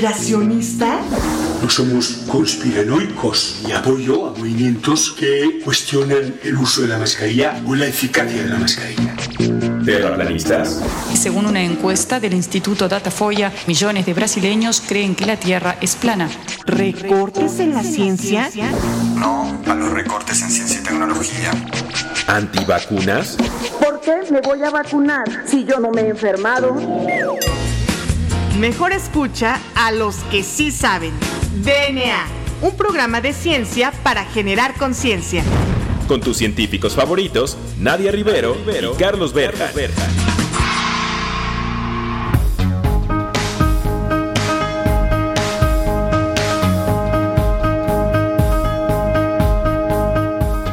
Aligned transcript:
conspiracionista? 0.00 1.00
No 1.62 1.68
somos 1.68 2.24
conspiranoicos 2.26 3.62
y 3.68 3.72
apoyo 3.72 4.28
a 4.28 4.30
movimientos 4.30 5.14
que 5.18 5.60
cuestionan 5.62 6.34
el 6.42 6.56
uso 6.56 6.82
de 6.82 6.88
la 6.88 6.98
mascarilla 6.98 7.60
o 7.66 7.74
la 7.74 7.86
eficacia 7.86 8.42
de 8.42 8.48
la 8.48 8.58
mascarilla. 8.58 9.14
¿Terraplanistas? 9.84 10.80
Según 11.14 11.46
una 11.46 11.62
encuesta 11.62 12.18
del 12.18 12.32
Instituto 12.32 12.88
Datafoya, 12.88 13.52
millones 13.66 14.06
de 14.06 14.14
brasileños 14.14 14.82
creen 14.86 15.14
que 15.14 15.26
la 15.26 15.36
Tierra 15.36 15.76
es 15.80 15.96
plana. 15.96 16.30
¿Recortes 16.64 17.60
en 17.60 17.74
la 17.74 17.82
ciencia? 17.82 18.50
No 19.16 19.60
a 19.66 19.74
los 19.74 19.90
recortes 19.90 20.40
en 20.42 20.50
ciencia 20.50 20.80
y 20.80 20.82
tecnología. 20.82 21.50
¿Antivacunas? 22.26 23.36
¿Por 23.78 24.00
qué 24.00 24.14
me 24.30 24.40
voy 24.40 24.62
a 24.62 24.70
vacunar 24.70 25.24
si 25.46 25.64
yo 25.64 25.78
no 25.78 25.90
me 25.90 26.02
he 26.02 26.08
enfermado? 26.08 26.76
Mejor 28.60 28.92
escucha 28.92 29.58
a 29.74 29.90
los 29.90 30.16
que 30.24 30.42
sí 30.42 30.70
saben. 30.70 31.14
DNA, 31.64 32.26
un 32.60 32.76
programa 32.76 33.22
de 33.22 33.32
ciencia 33.32 33.90
para 34.02 34.22
generar 34.26 34.74
conciencia. 34.74 35.42
Con 36.06 36.20
tus 36.20 36.36
científicos 36.36 36.94
favoritos, 36.94 37.56
Nadia 37.78 38.12
Rivero, 38.12 38.54
y 38.66 38.98
Carlos 38.98 39.32
Berja. 39.32 39.70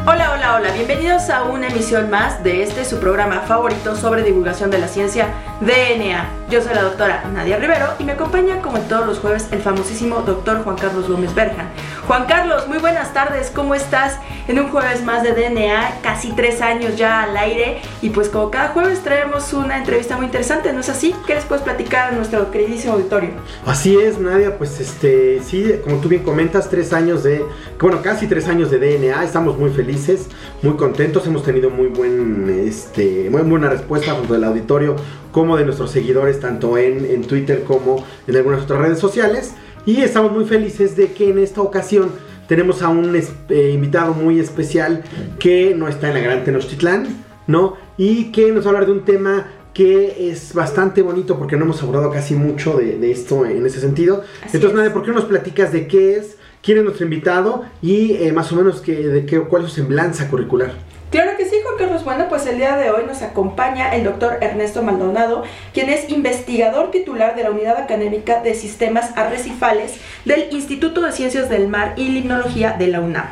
Hola, 0.05 0.33
hola, 0.33 0.55
hola, 0.55 0.71
bienvenidos 0.73 1.29
a 1.29 1.43
una 1.43 1.69
emisión 1.69 2.09
más 2.09 2.43
de 2.43 2.63
este 2.63 2.83
su 2.83 2.99
programa 2.99 3.43
favorito 3.43 3.95
sobre 3.95 4.23
divulgación 4.23 4.71
de 4.71 4.77
la 4.79 4.89
ciencia 4.89 5.33
DNA. 5.61 6.29
Yo 6.51 6.61
soy 6.61 6.75
la 6.75 6.83
doctora 6.83 7.23
Nadia 7.33 7.57
Rivero 7.57 7.87
y 7.99 8.03
me 8.03 8.11
acompaña 8.11 8.61
como 8.61 8.79
todos 8.81 9.07
los 9.07 9.19
jueves 9.19 9.47
el 9.51 9.59
famosísimo 9.59 10.21
doctor 10.21 10.63
Juan 10.63 10.77
Carlos 10.77 11.09
Gómez 11.09 11.33
Berjan. 11.33 11.67
Juan 12.05 12.25
Carlos, 12.25 12.67
muy 12.67 12.77
buenas 12.77 13.11
tardes, 13.13 13.51
¿cómo 13.53 13.75
estás? 13.75 14.17
En 14.47 14.59
un 14.59 14.69
jueves 14.69 15.03
más 15.03 15.23
de 15.23 15.33
DNA, 15.33 15.99
casi 16.01 16.31
tres 16.31 16.61
años 16.61 16.95
ya 16.95 17.23
al 17.23 17.35
aire 17.35 17.81
y 18.01 18.11
pues 18.11 18.29
como 18.29 18.49
cada 18.49 18.69
jueves 18.69 18.99
traemos 18.99 19.51
una 19.51 19.77
entrevista 19.77 20.15
muy 20.15 20.27
interesante, 20.27 20.71
¿no 20.71 20.79
es 20.79 20.89
así? 20.89 21.13
¿Qué 21.25 21.35
les 21.35 21.43
puedes 21.43 21.63
platicar 21.63 22.13
a 22.13 22.15
nuestro 22.15 22.49
queridísimo 22.49 22.93
auditorio? 22.93 23.31
Así 23.65 23.97
es, 23.97 24.19
Nadia, 24.19 24.57
pues 24.57 24.79
este, 24.79 25.41
sí, 25.43 25.69
como 25.83 25.97
tú 25.97 26.07
bien 26.07 26.23
comentas, 26.23 26.69
tres 26.69 26.93
años 26.93 27.23
de, 27.23 27.43
bueno, 27.77 28.01
casi 28.01 28.27
tres 28.27 28.47
años 28.47 28.71
de 28.71 28.79
DNA, 28.79 29.23
estamos 29.25 29.57
muy 29.57 29.71
felices, 29.71 30.27
muy 30.61 30.77
contentos, 30.77 31.27
hemos 31.27 31.43
tenido 31.43 31.69
muy 31.69 31.87
buen, 31.87 32.63
este, 32.65 33.29
muy 33.29 33.41
buena 33.41 33.69
respuesta 33.69 34.13
junto 34.13 34.33
del 34.33 34.45
auditorio 34.45 34.95
como 35.37 35.55
de 35.55 35.65
nuestros 35.65 35.91
seguidores, 35.91 36.39
tanto 36.39 36.79
en, 36.79 37.05
en 37.05 37.21
Twitter 37.21 37.63
como 37.63 38.03
en 38.25 38.35
algunas 38.35 38.63
otras 38.63 38.79
redes 38.81 38.97
sociales, 38.97 39.53
y 39.85 40.01
estamos 40.01 40.31
muy 40.31 40.45
felices 40.45 40.95
de 40.95 41.11
que 41.11 41.29
en 41.29 41.37
esta 41.37 41.61
ocasión 41.61 42.09
tenemos 42.47 42.81
a 42.81 42.87
un 42.87 43.15
eh, 43.15 43.71
invitado 43.71 44.15
muy 44.15 44.39
especial 44.39 45.03
que 45.37 45.75
no 45.77 45.87
está 45.87 46.07
en 46.07 46.15
la 46.15 46.19
Gran 46.21 46.43
Tenochtitlán, 46.43 47.23
¿no? 47.45 47.75
Y 47.99 48.31
que 48.31 48.51
nos 48.51 48.65
va 48.65 48.69
a 48.69 48.73
hablar 48.73 48.87
de 48.87 48.93
un 48.93 49.05
tema 49.05 49.45
que 49.75 50.31
es 50.31 50.55
bastante 50.55 51.03
bonito 51.03 51.37
porque 51.37 51.55
no 51.55 51.65
hemos 51.65 51.83
abordado 51.83 52.09
casi 52.09 52.33
mucho 52.33 52.75
de, 52.75 52.97
de 52.97 53.11
esto 53.11 53.45
en 53.45 53.63
ese 53.63 53.79
sentido. 53.79 54.23
Así 54.43 54.57
Entonces, 54.57 54.71
es. 54.71 54.75
Nadia, 54.75 54.91
¿por 54.91 55.03
qué 55.03 55.09
no 55.09 55.17
nos 55.17 55.25
platicas 55.25 55.71
de 55.71 55.85
qué 55.85 56.15
es, 56.15 56.37
quién 56.63 56.79
es 56.79 56.83
nuestro 56.83 57.05
invitado 57.05 57.63
y 57.79 58.13
eh, 58.13 58.33
más 58.33 58.51
o 58.51 58.55
menos 58.55 58.81
que, 58.81 59.07
de 59.07 59.27
qué, 59.27 59.39
cuál 59.41 59.65
es 59.65 59.69
su 59.69 59.75
semblanza 59.75 60.31
curricular? 60.31 60.96
Claro 61.09 61.37
que 61.37 61.45
sí, 61.45 61.55
Juan 61.63 61.77
Carlos. 61.77 62.03
Bueno, 62.03 62.25
pues 62.27 62.45
el 62.47 62.57
día 62.57 62.75
de 62.75 62.89
hoy 62.89 63.05
nos 63.07 63.21
acompaña 63.21 63.95
el 63.95 64.03
doctor 64.03 64.39
Ernesto 64.41 64.83
Maldonado, 64.83 65.43
quien 65.73 65.89
es 65.89 66.09
investigador 66.09 66.91
titular 66.91 67.33
de 67.37 67.43
la 67.43 67.51
Unidad 67.51 67.77
Académica 67.77 68.41
de 68.41 68.53
Sistemas 68.53 69.11
Arrecifales 69.15 69.95
del 70.25 70.51
Instituto 70.51 70.99
de 70.99 71.13
Ciencias 71.13 71.49
del 71.49 71.69
Mar 71.69 71.93
y 71.95 72.09
Limnología 72.09 72.75
de 72.77 72.87
la 72.87 72.99
UNAM. 72.99 73.27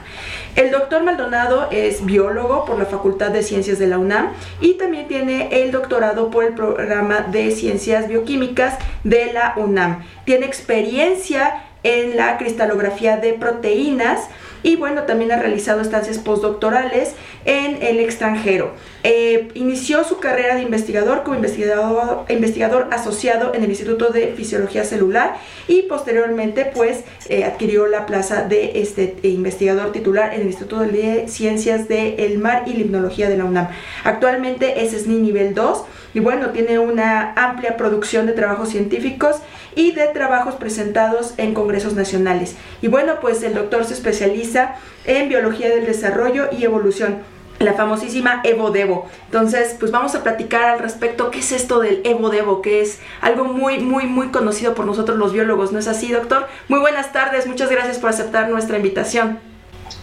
El 0.56 0.72
doctor 0.72 1.04
Maldonado 1.04 1.68
es 1.70 2.06
biólogo 2.06 2.64
por 2.64 2.80
la 2.80 2.86
Facultad 2.86 3.32
de 3.32 3.44
Ciencias 3.44 3.78
de 3.78 3.88
la 3.88 3.98
UNAM 3.98 4.30
y 4.62 4.76
también 4.76 5.10
tiene 5.10 5.50
el 5.62 5.74
doctorado 5.74 6.32
por 6.32 6.46
el 6.46 6.54
programa 6.54 7.26
de 7.30 7.52
Ciencias 7.52 8.08
Bioquímicas 8.08 8.78
de 9.04 9.34
la 9.34 9.54
UNAM. 9.58 10.06
Tiene 10.24 10.46
experiencia 10.46 11.62
en 11.84 12.16
la 12.16 12.38
cristalografía 12.38 13.18
de 13.18 13.34
proteínas 13.34 14.30
y 14.66 14.78
bueno, 14.78 15.04
también 15.04 15.32
ha 15.32 15.38
realizado 15.38 15.80
estancias 15.80 16.18
postdoctorales 16.18 17.14
en 17.46 17.84
el 17.84 18.00
extranjero. 18.00 18.72
Eh, 19.04 19.50
inició 19.54 20.04
su 20.04 20.18
carrera 20.18 20.56
de 20.56 20.64
investigador 20.64 21.22
como 21.22 21.36
investigador, 21.36 22.26
investigador 22.30 22.88
asociado 22.92 23.54
en 23.54 23.64
el 23.64 23.70
Instituto 23.70 24.10
de 24.10 24.34
Fisiología 24.36 24.84
Celular 24.84 25.38
y 25.68 25.84
posteriormente 25.84 26.72
pues 26.74 27.04
eh, 27.30 27.44
adquirió 27.44 27.86
la 27.86 28.08
plaza 28.08 28.42
de 28.42 28.82
este 28.82 29.16
eh, 29.22 29.28
investigador 29.28 29.92
titular 29.92 30.34
en 30.34 30.42
el 30.42 30.48
Instituto 30.48 30.80
de 30.80 31.28
Ciencias 31.28 31.88
del 31.88 32.40
Mar 32.40 32.64
y 32.66 32.74
Limnología 32.74 33.30
de 33.30 33.38
la 33.38 33.46
UNAM. 33.46 33.68
Actualmente 34.04 34.84
es 34.84 35.00
SNI 35.00 35.20
nivel 35.20 35.54
2 35.54 35.84
y 36.16 36.22
bueno, 36.22 36.50
tiene 36.50 36.80
una 36.80 37.34
amplia 37.34 37.78
producción 37.78 38.26
de 38.26 38.34
trabajos 38.34 38.70
científicos 38.70 39.36
y 39.76 39.92
de 39.92 40.08
trabajos 40.08 40.56
presentados 40.56 41.34
en 41.38 41.54
congresos 41.54 41.94
nacionales. 41.94 42.56
Y 42.82 42.88
bueno, 42.88 43.20
pues 43.22 43.44
el 43.44 43.54
doctor 43.54 43.86
se 43.86 43.94
especializa 43.94 44.76
en 45.06 45.30
biología 45.30 45.70
del 45.70 45.86
desarrollo 45.86 46.50
y 46.52 46.64
evolución 46.64 47.24
la 47.60 47.74
famosísima 47.74 48.42
Evo 48.44 48.72
Devo. 48.72 49.10
Entonces, 49.26 49.76
pues 49.80 49.92
vamos 49.92 50.16
a 50.16 50.24
platicar 50.24 50.66
al 50.66 50.80
respecto 50.80 51.32
qué 51.32 51.40
es 51.40 51.52
esto 51.52 51.80
del 51.80 52.02
Evo 52.04 52.30
Devo, 52.30 52.62
que 52.62 52.82
es 52.82 53.00
algo 53.22 53.46
muy, 53.46 53.80
muy, 53.80 54.06
muy 54.06 54.30
conocido 54.30 54.76
por 54.76 54.86
nosotros 54.86 55.18
los 55.18 55.34
biólogos, 55.34 55.72
¿no 55.72 55.80
es 55.80 55.88
así, 55.88 56.12
doctor? 56.12 56.48
Muy 56.68 56.80
buenas 56.80 57.14
tardes, 57.14 57.48
muchas 57.48 57.70
gracias 57.70 57.98
por 57.98 58.10
aceptar 58.10 58.50
nuestra 58.50 58.78
invitación. 58.78 59.40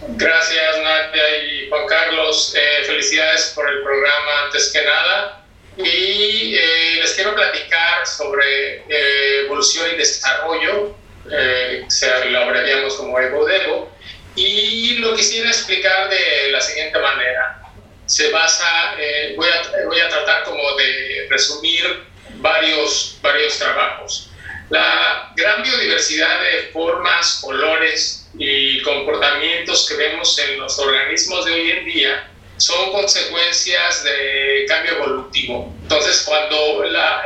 Gracias 0.07 0.77
Nadia 0.77 1.43
y 1.45 1.69
Juan 1.69 1.87
Carlos, 1.87 2.55
Eh, 2.55 2.85
felicidades 2.85 3.51
por 3.55 3.69
el 3.69 3.83
programa 3.83 4.45
antes 4.45 4.71
que 4.71 4.83
nada. 4.83 5.43
Y 5.77 6.55
eh, 6.55 6.99
les 7.01 7.13
quiero 7.13 7.33
platicar 7.33 8.05
sobre 8.05 8.83
eh, 8.87 9.22
evolución 9.63 9.91
y 9.93 9.97
desarrollo, 9.97 10.95
eh, 11.31 11.85
se 11.87 12.25
lo 12.29 12.39
abreviamos 12.39 12.95
como 12.95 13.17
EVO-DEVO, 13.17 13.89
y 14.35 14.95
lo 14.97 15.15
quisiera 15.15 15.49
explicar 15.49 16.09
de 16.09 16.51
la 16.51 16.59
siguiente 16.59 16.99
manera. 16.99 17.61
Se 18.05 18.29
basa, 18.31 18.95
eh, 18.99 19.33
voy, 19.37 19.47
a, 19.47 19.85
voy 19.85 19.99
a 19.99 20.09
tratar 20.09 20.43
como 20.43 20.75
de 20.75 21.27
resumir 21.29 22.03
varios, 22.35 23.17
varios 23.21 23.57
trabajos. 23.57 24.29
La 24.69 25.31
gran 25.35 25.61
biodiversidad 25.61 26.41
de 26.41 26.63
formas, 26.73 27.39
colores 27.41 28.29
y 28.37 28.81
comportamientos 28.81 29.87
que 29.87 29.95
vemos 29.95 30.37
en 30.39 30.59
los 30.59 30.77
organismos 30.79 31.45
de 31.45 31.53
hoy 31.53 31.71
en 31.71 31.85
día 31.85 32.27
son 32.57 32.91
consecuencias 32.91 34.03
de 34.03 34.65
cambio 34.67 34.93
evolutivo. 34.93 35.73
Entonces, 35.83 36.23
cuando 36.25 36.83
la, 36.85 37.23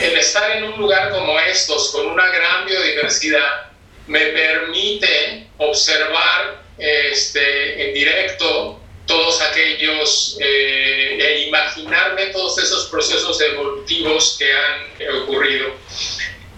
el 0.00 0.18
estar 0.18 0.56
en 0.56 0.64
un 0.64 0.78
lugar 0.78 1.10
como 1.10 1.38
estos, 1.40 1.92
con 1.92 2.06
una 2.06 2.26
gran 2.28 2.66
biodiversidad, 2.66 3.70
me 4.06 4.26
permite 4.26 5.48
observar 5.58 6.62
este, 6.78 7.88
en 7.88 7.94
directo 7.94 8.80
todos 9.06 9.40
aquellos 9.42 10.38
eh, 10.40 11.18
e 11.20 11.46
imaginarme 11.46 12.26
todos 12.26 12.58
esos 12.58 12.88
procesos 12.88 13.40
evolutivos 13.40 14.36
que 14.38 14.52
han 14.52 14.82
ocurrido. 15.22 15.68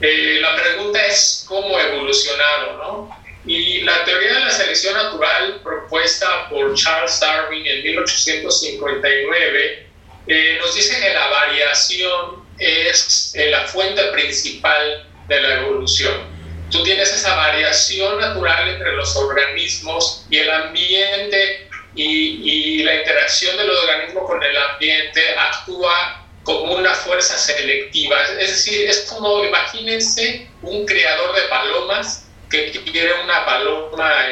Eh, 0.00 0.38
la 0.40 0.56
pregunta 0.56 1.04
es 1.06 1.44
cómo 1.48 1.78
evolucionaron, 1.78 2.78
¿no? 2.78 3.16
Y 3.46 3.82
la 3.82 4.04
teoría 4.04 4.34
de 4.34 4.40
la 4.40 4.50
selección 4.50 4.94
natural 4.94 5.60
propuesta 5.62 6.48
por 6.48 6.74
Charles 6.74 7.20
Darwin 7.20 7.64
en 7.66 7.82
1859 7.82 9.86
eh, 10.26 10.58
nos 10.60 10.74
dice 10.74 11.00
que 11.00 11.14
la 11.14 11.28
variación 11.28 12.44
es 12.58 13.32
eh, 13.34 13.50
la 13.50 13.66
fuente 13.66 14.02
principal 14.12 15.06
de 15.28 15.40
la 15.40 15.54
evolución. 15.60 16.36
Tú 16.70 16.82
tienes 16.82 17.12
esa 17.12 17.34
variación 17.34 18.20
natural 18.20 18.68
entre 18.68 18.92
los 18.92 19.14
organismos 19.16 20.26
y 20.30 20.38
el 20.38 20.50
ambiente 20.50 21.68
y, 21.94 22.82
la 22.82 22.94
interacción 22.96 23.56
del 23.56 23.70
organismo 23.70 24.26
con 24.26 24.42
el 24.42 24.56
ambiente 24.56 25.20
actúa 25.38 26.26
como 26.44 26.74
una 26.74 26.94
fuerza 26.94 27.36
selectiva. 27.36 28.16
Es 28.38 28.48
decir, 28.48 28.88
es 28.88 29.06
como, 29.08 29.44
imagínense, 29.44 30.46
un 30.62 30.86
criador 30.86 31.34
de 31.34 31.42
palomas 31.42 32.26
que 32.50 32.70
quiere 32.70 33.12
una 33.24 33.44
paloma 33.44 34.26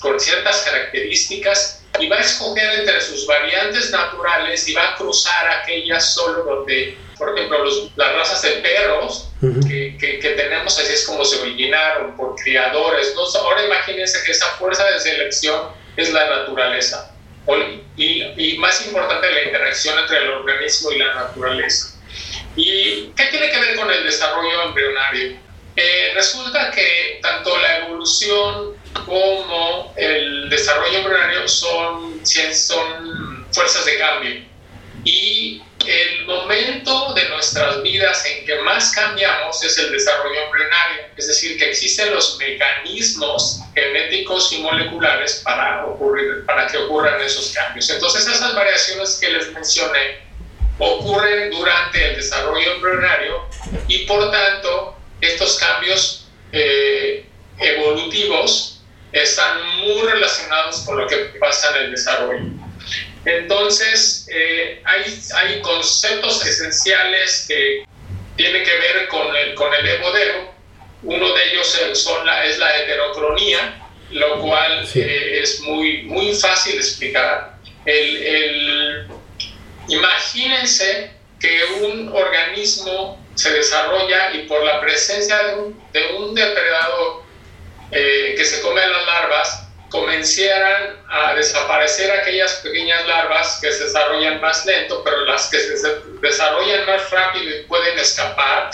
con 0.00 0.20
ciertas 0.20 0.62
características 0.62 1.81
y 1.98 2.08
va 2.08 2.16
a 2.16 2.20
escoger 2.20 2.80
entre 2.80 3.00
sus 3.00 3.26
variantes 3.26 3.90
naturales 3.90 4.66
y 4.68 4.74
va 4.74 4.90
a 4.90 4.96
cruzar 4.96 5.48
aquellas 5.48 6.14
solo 6.14 6.42
donde, 6.44 6.96
por 7.18 7.36
ejemplo, 7.36 7.64
los, 7.64 7.90
las 7.96 8.14
razas 8.14 8.42
de 8.42 8.50
perros 8.52 9.28
uh 9.42 9.46
-huh. 9.46 9.68
que, 9.68 9.96
que, 9.98 10.18
que, 10.18 10.30
tenemos, 10.30 10.78
así 10.78 10.92
es 10.92 11.06
como 11.06 11.24
se 11.24 11.40
originaron 11.40 12.16
por 12.16 12.34
criadores. 12.36 13.14
¿no? 13.14 13.22
Ahora 13.40 13.64
imagínense 13.64 14.18
que 14.24 14.32
esa 14.32 14.46
fuerza 14.58 14.84
de 14.90 14.98
selección 15.00 15.68
es 15.96 16.12
la 16.12 16.26
naturaleza. 16.28 17.08
Y, 17.96 18.22
y, 18.36 18.58
más 18.58 18.86
importante, 18.86 19.30
la 19.30 19.42
interacción 19.42 19.98
entre 19.98 20.18
el 20.18 20.30
organismo 20.30 20.92
y 20.92 20.98
la 20.98 21.12
naturaleza. 21.14 21.88
¿Y 22.56 23.08
qué 23.16 23.24
tiene 23.30 23.50
que 23.50 23.60
ver 23.60 23.76
con 23.76 23.90
el 23.90 24.04
desarrollo 24.04 24.62
embrionario? 24.62 25.36
Eh, 25.74 26.12
resulta 26.14 26.70
que 26.70 27.18
tanto 27.22 27.56
la 27.58 27.78
evolución 27.78 28.76
como 29.06 29.94
el 29.96 30.50
desarrollo 30.50 30.98
embrionario 30.98 31.48
son, 31.48 32.20
son 32.24 33.46
fuerzas 33.52 33.84
de 33.86 33.98
cambio. 33.98 34.44
Y 35.04 35.62
el 35.86 36.26
momento 36.26 37.12
de 37.14 37.28
nuestras 37.30 37.82
vidas 37.82 38.24
en 38.26 38.46
que 38.46 38.60
más 38.60 38.92
cambiamos 38.92 39.62
es 39.64 39.76
el 39.78 39.90
desarrollo 39.90 40.44
embrionario, 40.44 41.02
es 41.16 41.26
decir, 41.26 41.58
que 41.58 41.70
existen 41.70 42.14
los 42.14 42.38
mecanismos 42.38 43.60
genéticos 43.74 44.52
y 44.52 44.58
moleculares 44.58 45.40
para, 45.44 45.86
ocurrir, 45.86 46.44
para 46.46 46.66
que 46.66 46.78
ocurran 46.78 47.20
esos 47.20 47.52
cambios. 47.52 47.90
Entonces, 47.90 48.26
esas 48.26 48.54
variaciones 48.54 49.18
que 49.20 49.30
les 49.30 49.50
mencioné 49.52 50.18
ocurren 50.78 51.50
durante 51.50 52.10
el 52.10 52.16
desarrollo 52.16 52.74
embrionario 52.74 53.46
y, 53.88 54.06
por 54.06 54.30
tanto, 54.30 54.96
estos 55.22 55.56
cambios 55.56 56.26
eh, 56.52 57.24
evolutivos 57.58 58.82
están 59.12 59.78
muy 59.78 60.02
relacionados 60.02 60.80
con 60.80 60.98
lo 60.98 61.06
que 61.06 61.16
pasa 61.38 61.76
en 61.76 61.84
el 61.84 61.90
desarrollo. 61.92 62.46
Entonces, 63.24 64.26
eh, 64.32 64.82
hay, 64.84 65.22
hay 65.36 65.62
conceptos 65.62 66.44
esenciales 66.44 67.46
que 67.46 67.84
tienen 68.36 68.64
que 68.64 68.76
ver 68.76 69.08
con 69.08 69.34
el, 69.36 69.54
con 69.54 69.72
el 69.72 69.86
Uno 71.04 71.34
de 71.34 71.50
ellos 71.52 71.78
son 71.92 72.26
la, 72.26 72.44
es 72.44 72.58
la 72.58 72.76
heterocronía, 72.78 73.80
lo 74.10 74.40
cual 74.40 74.88
eh, 74.94 75.40
es 75.40 75.60
muy, 75.60 76.02
muy 76.02 76.34
fácil 76.34 76.76
explicar. 76.76 77.58
El, 77.84 78.16
el, 78.16 79.06
imagínense 79.88 81.10
que 81.38 81.64
un 81.80 82.08
organismo 82.08 83.21
se 83.34 83.50
desarrolla 83.52 84.32
y 84.32 84.46
por 84.46 84.62
la 84.64 84.80
presencia 84.80 85.36
de 85.44 85.54
un, 85.56 85.92
de 85.92 86.06
un 86.16 86.34
depredador 86.34 87.22
eh, 87.90 88.34
que 88.36 88.44
se 88.44 88.60
come 88.62 88.86
las 88.86 89.06
larvas, 89.06 89.68
comenzaran 89.90 91.02
a 91.10 91.34
desaparecer 91.34 92.10
aquellas 92.10 92.54
pequeñas 92.56 93.06
larvas 93.06 93.58
que 93.60 93.70
se 93.70 93.84
desarrollan 93.84 94.40
más 94.40 94.64
lento, 94.64 95.02
pero 95.04 95.24
las 95.26 95.48
que 95.50 95.58
se 95.60 96.00
desarrollan 96.20 96.86
más 96.86 97.10
rápido 97.10 97.54
y 97.54 97.62
pueden 97.64 97.98
escapar 97.98 98.70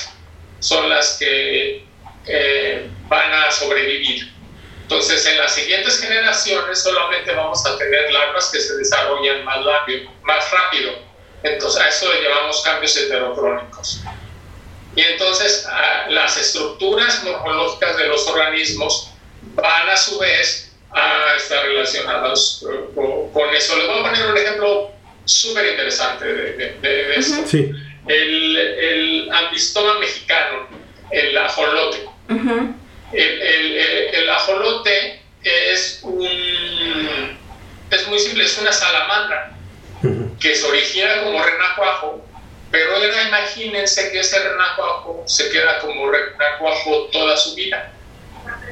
son 0.60 0.88
las 0.88 1.18
que 1.18 1.84
eh, 2.26 2.88
van 3.08 3.32
a 3.32 3.50
sobrevivir. 3.50 4.32
Entonces, 4.82 5.26
en 5.26 5.38
las 5.38 5.54
siguientes 5.54 6.00
generaciones 6.00 6.82
solamente 6.82 7.32
vamos 7.34 7.66
a 7.66 7.76
tener 7.76 8.10
larvas 8.12 8.50
que 8.50 8.60
se 8.60 8.76
desarrollan 8.76 9.44
más 9.44 9.64
rápido. 9.64 10.10
Más 10.22 10.50
rápido. 10.50 10.92
Entonces, 11.42 11.80
a 11.80 11.88
eso 11.88 12.12
le 12.12 12.22
llamamos 12.22 12.62
cambios 12.62 12.96
heterocrónicos. 12.96 14.02
Y 14.96 15.02
entonces, 15.02 15.66
las 16.08 16.36
estructuras 16.36 17.22
morfológicas 17.22 17.96
de 17.96 18.08
los 18.08 18.26
organismos 18.26 19.10
van 19.54 19.88
a 19.88 19.96
su 19.96 20.18
vez 20.18 20.72
a 20.90 21.34
estar 21.36 21.64
relacionados 21.64 22.64
con, 22.94 23.54
eso. 23.54 23.76
Les 23.76 23.86
voy 23.86 23.98
a 23.98 24.02
poner 24.02 24.30
un 24.30 24.36
ejemplo 24.36 24.90
súper 25.24 25.66
interesante 25.66 26.24
de, 26.24 27.14
esto. 27.16 27.44
El, 28.06 28.56
el, 28.56 29.30
ambistoma 29.32 29.98
mexicano, 29.98 30.66
el 31.10 31.36
ajolote. 31.36 32.08
el, 33.12 34.30
ajolote 34.30 35.20
es 35.42 36.00
un... 36.02 37.38
Es 37.90 38.06
muy 38.08 38.18
simple, 38.18 38.44
es 38.44 38.58
una 38.58 38.72
salamandra 38.72 39.52
que 40.38 40.54
se 40.54 40.66
origina 40.66 41.22
como 41.24 41.42
renacuajo, 41.42 42.24
pero 42.70 42.96
ahora 42.96 43.22
imagínense 43.22 44.10
que 44.12 44.20
ese 44.20 44.38
renacuajo 44.38 45.24
se 45.26 45.48
queda 45.50 45.78
como 45.80 46.10
renacuajo 46.10 47.08
toda 47.12 47.36
su 47.36 47.54
vida 47.54 47.92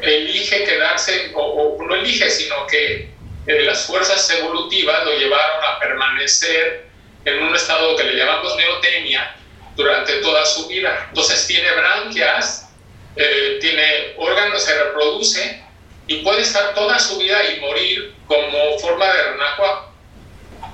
elige 0.02 0.64
quedarse, 0.64 1.32
o, 1.34 1.78
no 1.81 1.94
elige, 1.94 2.31
sino 2.31 2.66
que 2.66 3.10
eh, 3.46 3.62
las 3.62 3.87
fuerzas 3.87 4.28
evolutivas 4.31 5.04
lo 5.04 5.16
llevaron 5.16 5.64
a 5.64 5.78
permanecer 5.78 6.87
en 7.25 7.43
un 7.43 7.54
estado 7.54 7.96
que 7.96 8.04
le 8.04 8.16
llamamos 8.16 8.56
neotenia 8.56 9.37
durante 9.75 10.14
toda 10.20 10.44
su 10.44 10.69
vida. 10.69 11.06
Entonces 11.08 11.46
tiene 11.46 11.70
branquias, 11.72 12.70
eh, 13.16 13.58
tiene 13.60 14.14
órganos, 14.19 14.62
se 14.62 14.84
reproduce 14.84 15.62
y 16.06 16.16
puede 16.22 16.42
estar 16.42 16.75
toda 16.75 16.99
su 16.99 17.19
vida 17.19 17.38
y 17.50 17.60
morir 17.60 18.14
como 18.26 18.78
forma 18.78 19.06
de 19.12 19.22
renacua. 19.22 19.92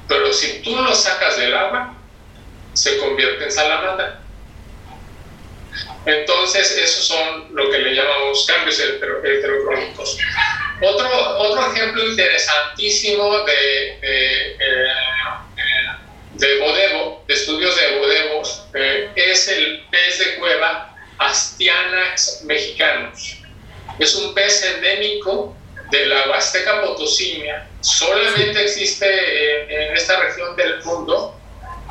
Pero 0.09 0.33
si 0.33 0.61
tú 0.63 0.77
lo 0.77 0.95
sacas 0.95 1.37
del 1.39 1.55
agua, 1.55 1.95
se 2.73 2.99
convierte 2.99 3.45
en 3.45 3.53
salamandra. 3.53 4.21
Entonces, 6.05 6.71
esos 6.73 7.07
son 7.07 7.55
lo 7.55 7.71
que 7.71 7.79
le 7.79 7.95
llamamos 7.95 8.45
cambios 8.47 8.79
heterocrónicos. 8.79 10.19
Otro, 10.83 11.39
otro 11.39 11.73
ejemplo 11.73 12.05
interesantísimo 12.05 13.45
de, 13.45 13.53
de, 14.01 14.53
eh, 14.53 14.93
de 16.35 16.59
Bodevo, 16.59 17.25
de 17.29 17.35
estudios 17.35 17.77
de 17.77 17.99
Bodevo, 17.99 18.43
eh, 18.75 19.11
es 19.15 19.47
el 19.49 19.85
pez 19.91 20.19
de 20.19 20.35
cueva 20.37 20.97
Astianax 21.19 22.43
mexicanus. 22.45 23.37
Es 23.99 24.17
un 24.17 24.35
pez 24.35 24.65
endémico 24.65 25.57
de 25.93 26.07
la 26.07 26.29
Huasteca 26.29 26.81
Potosina, 26.81 27.69
solamente 27.81 28.63
existe 28.63 29.85
en 29.89 29.95
esta 29.95 30.19
región 30.21 30.57
del 30.57 30.83
mundo 30.85 31.39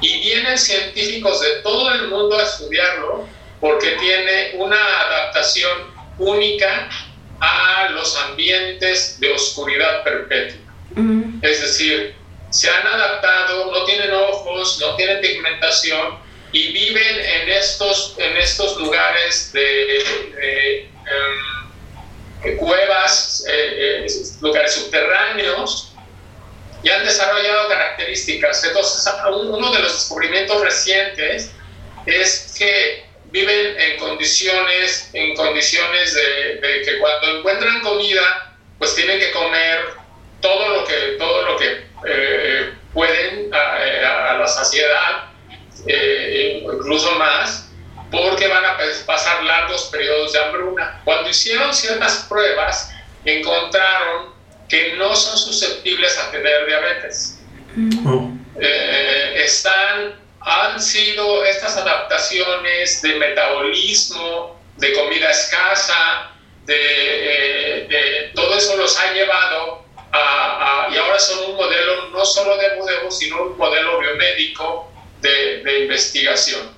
y 0.02 0.20
vienen 0.20 0.58
científicos 0.58 1.40
de 1.42 1.62
todo 1.62 1.92
el 1.94 2.08
mundo 2.08 2.38
a 2.38 2.44
estudiarlo 2.44 3.28
porque 3.60 3.92
tiene 3.92 4.54
una 4.56 4.78
adaptación 5.02 5.92
única 6.18 6.90
a 7.40 7.90
los 7.90 8.18
ambientes 8.18 9.20
de 9.20 9.32
oscuridad 9.32 10.04
perpetua. 10.04 10.60
Es 11.42 11.62
decir, 11.62 12.16
se 12.50 12.70
han 12.70 12.86
adaptado, 12.86 13.72
no 13.72 13.86
tienen 13.86 14.12
ojos, 14.14 14.80
no 14.82 14.96
tienen 14.96 15.22
pigmentación 15.22 16.20
y 16.52 16.74
viven 16.74 17.20
en 17.20 17.50
estos, 17.50 18.16
en 18.18 18.36
estos 18.38 18.78
lugares 18.78 19.54
de, 19.54 20.90
em, 22.42 22.58
cuevas, 22.58 23.46
eh, 23.48 24.06
eh, 24.06 24.08
lugares 24.42 24.74
subterráneos 24.74 25.91
y 26.84 26.90
han 26.90 27.04
desarrollado 27.06 27.70
características. 27.70 28.64
Entonces, 28.64 29.14
uno 29.28 29.72
de 29.72 29.80
los 29.80 29.94
descubrimientos 29.94 30.62
recientes 30.62 31.52
es 32.06 32.56
que 32.58 33.06
viven 33.26 33.80
en 33.80 33.98
condiciones, 34.00 35.10
en 35.14 35.36
condiciones 35.36 36.14
de, 36.14 36.82
que 36.84 37.00
cuando 37.00 37.40
encuentran 37.40 37.82
comida, 37.82 38.56
pues 38.78 38.96
tienen 38.96 39.20
que 39.20 39.32
comer 39.32 39.94
todo 40.42 40.70
lo 40.70 40.86
que, 40.86 41.16
todo 41.18 41.44
lo 41.44 41.58
que 41.58 41.86
eh, 42.08 42.74
pueden 42.94 43.54
a, 43.54 44.38
la 44.40 44.48
saciedad, 44.48 45.30
eh, 45.88 46.64
incluso 46.64 47.12
más, 47.16 47.70
porque 48.12 48.48
van 48.48 48.66
a 48.66 48.78
pasar 49.06 49.44
largos 49.44 49.84
periodos 49.92 50.34
de 50.34 50.40
hambruna. 50.40 51.02
Cuando 51.06 51.30
hicieron 51.30 51.74
ciertas 51.74 52.26
pruebas, 52.28 52.92
encontraron 53.24 54.31
que 54.72 54.94
no 54.94 55.14
son 55.14 55.38
susceptibles 55.38 56.18
a 56.18 56.32
tener 56.32 56.66
diabetes. 56.66 57.40
Oh. 58.06 58.32
Eh, 58.58 59.34
están 59.44 60.16
han 60.40 60.82
sido 60.82 61.44
estas 61.44 61.76
adaptaciones 61.78 63.02
de 63.02 63.16
metabolismo, 63.16 64.60
de 64.78 64.94
comida 64.94 65.30
escasa, 65.30 66.32
de, 66.66 67.88
eh, 67.90 68.32
todo 68.34 68.56
eso 68.58 68.78
los 68.78 68.98
ha 68.98 69.14
llevado 69.14 69.86
a, 70.14 70.90
y 70.92 70.98
ahora 70.98 71.20
son 71.20 71.52
un 71.52 71.58
modelo 71.58 72.08
no 72.10 72.26
solo 72.26 72.58
de 72.58 72.76
modelo, 72.78 73.12
sino 73.12 73.44
un 73.44 73.58
modelo 73.58 74.00
biomédico 74.00 74.92
de, 75.20 75.80
investigación. 75.82 76.72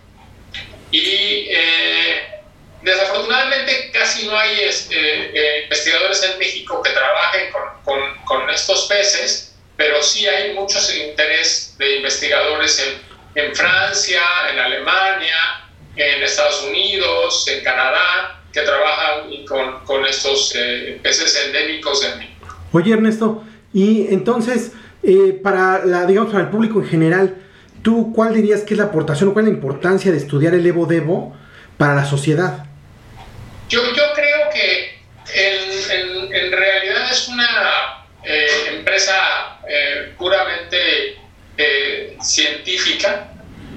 Y 0.92 1.48
eh, 1.50 2.33
desafortunadamente 2.84 3.92
casi 3.92 4.28
no 4.28 4.38
hay 4.38 4.60
este, 4.62 4.96
eh, 4.98 5.63
investigadores 5.63 6.24
en 6.24 6.40
México 6.40 6.82
que 6.82 6.92
trabajen 6.92 7.52
con, 7.84 8.00
con 8.25 8.50
estos 8.50 8.86
peces, 8.88 9.56
pero 9.75 10.02
sí 10.04 10.28
hay 10.28 10.54
mucho 10.54 10.78
interés 10.94 11.75
de 11.78 11.98
investigadores 11.98 12.80
en 12.80 13.13
en 13.36 13.56
Francia, 13.56 14.22
en 14.52 14.60
Alemania, 14.60 15.36
en 15.96 16.24
Estados 16.24 16.66
Unidos, 16.68 17.48
en 17.48 17.63
Canadá, 17.63 18.42
que 18.52 18.62
trabajan 18.62 19.46
con, 19.48 19.86
con 19.86 20.06
estos 20.06 20.54
eh, 20.56 21.00
peces 21.02 21.36
endémicos 21.48 22.06
en 22.06 22.20
México. 22.20 22.48
Oye 22.72 22.94
Ernesto, 22.94 23.44
y 23.74 24.08
entonces, 24.13 24.74
eh, 25.02 25.40
para, 25.42 25.84
la, 25.86 26.06
digamos, 26.06 26.32
para 26.32 26.44
el 26.44 26.50
público 26.50 26.80
en 26.80 26.88
general, 26.88 27.38
¿tú 27.82 28.13
cuál 28.13 28.34
dirías 28.34 28.62
que 28.62 28.75
es 28.75 28.78
la 28.78 28.86
aportación 28.86 29.30
o 29.30 29.34
cuál 29.34 29.46
es 29.46 29.52
la 29.52 29.56
importancia 29.56 30.12
de 30.12 30.18
estudiar 30.18 30.54
el 30.54 30.66
Evo 30.66 30.86
Devo 30.86 31.36
para 31.78 31.96
la 31.96 32.06
sociedad? 32.06 32.66
Yo, 33.74 33.92
yo 33.92 34.13
creo 34.13 34.51
que 34.51 35.00
en, 35.34 36.51
realidad 36.51 37.12
es 37.12 37.27
una 37.27 38.06
eh, 38.24 38.65
empresa 38.68 39.58
puramente 40.15 41.18
científica, 42.22 43.32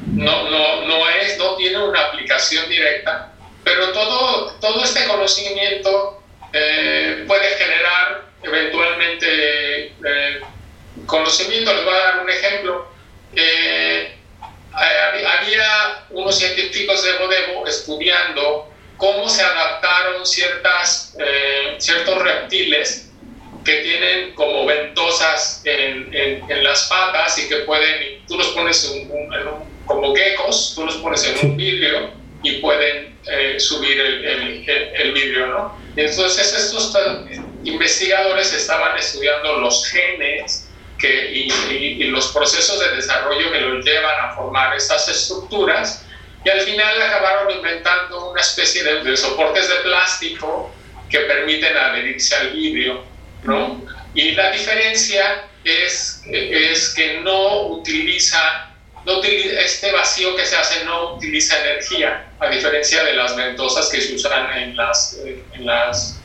no, 0.09 0.51
no, 0.51 0.83
no, 0.83 1.09
es, 1.09 1.39
no 1.39 1.57
tiene 1.57 1.83
una 1.83 2.09
aplicación 2.09 2.69
directa, 2.69 3.33
pero 3.65 3.91
todo, 3.93 4.53
todo 4.61 4.85
este 4.85 5.07
conocimiento 5.07 6.23
eh, 6.53 7.25
puede 7.27 7.49
generar 7.57 8.27
eventualmente 8.43 9.87
eh, 9.87 10.41
conocimiento. 11.07 11.73
Les 11.73 11.85
voy 11.87 11.95
a 11.95 11.99
dar 11.99 12.21
un 12.21 12.29
ejemplo. 12.29 12.87
había 14.75 16.05
unos 16.11 16.39
científicos 16.39 17.03
de 17.03 17.13
Bodebo 17.15 17.67
estudiando 17.67 18.76
cómo 18.97 19.29
se 19.29 19.43
adaptaron 19.43 20.25
ciertas, 20.27 21.17
ciertos 21.79 22.23
reptiles 22.23 23.07
que 23.67 23.77
tienen 23.79 24.35
como 24.35 24.65
ventosas 24.65 25.61
en, 25.65 26.09
en, 26.15 26.65
las 26.65 26.85
patas 26.85 27.37
y 27.39 27.49
que 27.49 27.57
pueden, 27.57 28.25
tú 28.29 28.39
los 28.39 28.49
pones 28.49 28.95
como 29.85 30.15
geckos, 30.15 30.73
tú 30.75 30.87
los 30.87 30.97
pones 30.97 31.25
en 31.25 31.51
un 31.51 31.57
vidrio 31.57 32.13
y 32.45 32.61
pueden 32.61 33.19
eh, 33.27 33.59
subir 33.59 33.99
el, 33.99 34.25
el, 34.25 34.69
el, 34.69 35.13
vidrio, 35.13 35.49
¿no? 35.49 35.77
Entonces 35.97 36.55
estos 36.55 36.97
investigadores 37.65 38.53
estaban 38.53 38.97
estudiando 38.97 39.59
los 39.59 39.85
genes 39.89 40.69
que, 40.99 41.33
y, 41.33 41.53
y, 41.73 42.05
los 42.05 42.29
procesos 42.29 42.79
de 42.79 42.95
desarrollo 42.95 43.51
que 43.51 43.61
los 43.61 43.85
llevan 43.85 44.31
a 44.31 44.35
formar 44.37 44.77
estas 44.77 45.09
estructuras 45.09 46.06
y 46.47 46.49
al 46.49 46.61
final 46.61 47.03
acabaron 47.03 47.51
inventando 47.51 48.31
una 48.31 48.41
especie 48.41 48.85
de, 48.85 49.03
de 49.03 49.17
soportes 49.17 49.69
de 49.69 49.75
plástico 49.77 50.73
que 51.11 51.19
permiten 51.21 51.77
adherirse 51.77 52.37
al 52.37 52.51
vidrio 52.51 53.03
¿no? 53.43 53.83
Y 54.15 54.33
la 54.33 54.53
diferencia 54.53 55.45
es, 55.65 56.23
es 56.27 56.95
que 56.95 57.21
no 57.21 57.63
utiliza, 57.67 58.71
no 59.05 59.19
utiliza, 59.19 59.61
este 59.61 59.91
vacío 59.91 60.37
que 60.37 60.47
se 60.47 60.57
hace 60.57 60.85
no 60.85 61.15
utiliza 61.15 61.59
energía, 61.65 62.29
a 62.39 62.49
diferencia 62.49 63.03
de 63.03 63.15
las 63.15 63.35
ventosas 63.35 63.89
que 63.89 64.01
se 64.01 64.15
usan 64.15 64.57
en 64.57 64.77
las, 64.77 65.19
en 65.53 65.67
las, 65.67 66.21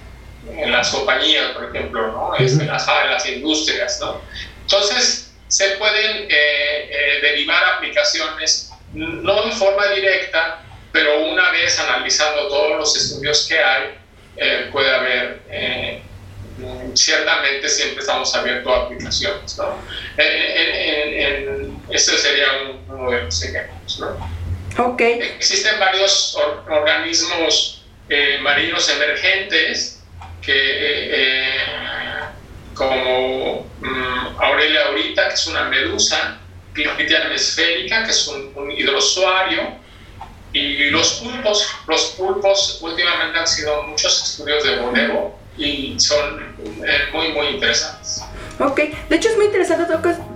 en 0.47 0.71
las 0.71 0.89
compañías, 0.89 1.51
por 1.51 1.75
ejemplo, 1.75 2.11
¿no? 2.11 2.35
en, 2.37 2.67
las, 2.67 2.87
en 2.87 3.11
las 3.11 3.25
industrias. 3.25 3.99
¿no? 3.99 4.21
Entonces, 4.61 5.31
se 5.47 5.71
pueden 5.71 6.27
eh, 6.29 6.29
eh, 6.29 7.19
derivar 7.21 7.61
aplicaciones 7.75 8.70
no 8.93 9.45
de 9.45 9.51
forma 9.51 9.87
directa, 9.87 10.61
pero 10.91 11.25
una 11.25 11.51
vez 11.51 11.79
analizando 11.79 12.47
todos 12.47 12.77
los 12.77 12.97
estudios 12.97 13.47
que 13.47 13.59
hay, 13.59 13.95
eh, 14.37 14.69
puede 14.71 14.93
haber 14.93 15.41
ciertamente 16.93 17.67
siempre 17.69 18.01
estamos 18.01 18.33
abiertos 18.35 18.71
a 18.71 18.81
aplicaciones. 18.81 19.57
¿no? 19.57 19.77
En, 20.17 21.79
este 21.89 22.17
sería 22.17 22.47
uno 22.87 23.11
de 23.11 23.23
los 23.23 23.43
ejemplos. 23.43 23.99
¿no? 23.99 24.41
Okay. 24.77 25.19
Existen 25.19 25.79
varios 25.79 26.37
organismos 26.69 27.83
eh, 28.09 28.39
marinos 28.41 28.89
emergentes 28.89 30.01
que, 30.41 30.53
eh, 30.53 31.09
eh, 31.13 31.57
como 32.73 33.59
um, 33.59 34.37
Aurelia 34.39 34.87
aurita, 34.87 35.27
que 35.27 35.33
es 35.35 35.47
una 35.47 35.65
medusa, 35.65 36.39
Clitiana 36.73 37.33
esférica, 37.35 38.05
que 38.05 38.11
es 38.11 38.27
un, 38.27 38.51
un 38.55 38.71
hidrosuario, 38.71 39.81
y 40.53 40.89
los 40.89 41.13
pulpos, 41.13 41.67
los 41.87 42.01
pulpos 42.17 42.79
últimamente 42.81 43.39
han 43.39 43.47
sido 43.47 43.83
muchos 43.83 44.21
estudios 44.23 44.63
de 44.63 44.77
Bonevo 44.77 45.39
y 45.57 45.97
son 45.99 46.55
eh, 46.85 47.09
muy, 47.13 47.29
muy 47.29 47.47
interesantes. 47.47 48.21
Ok, 48.63 48.79
de 49.09 49.15
hecho 49.15 49.29
es 49.29 49.37
muy 49.37 49.45
interesante 49.45 49.85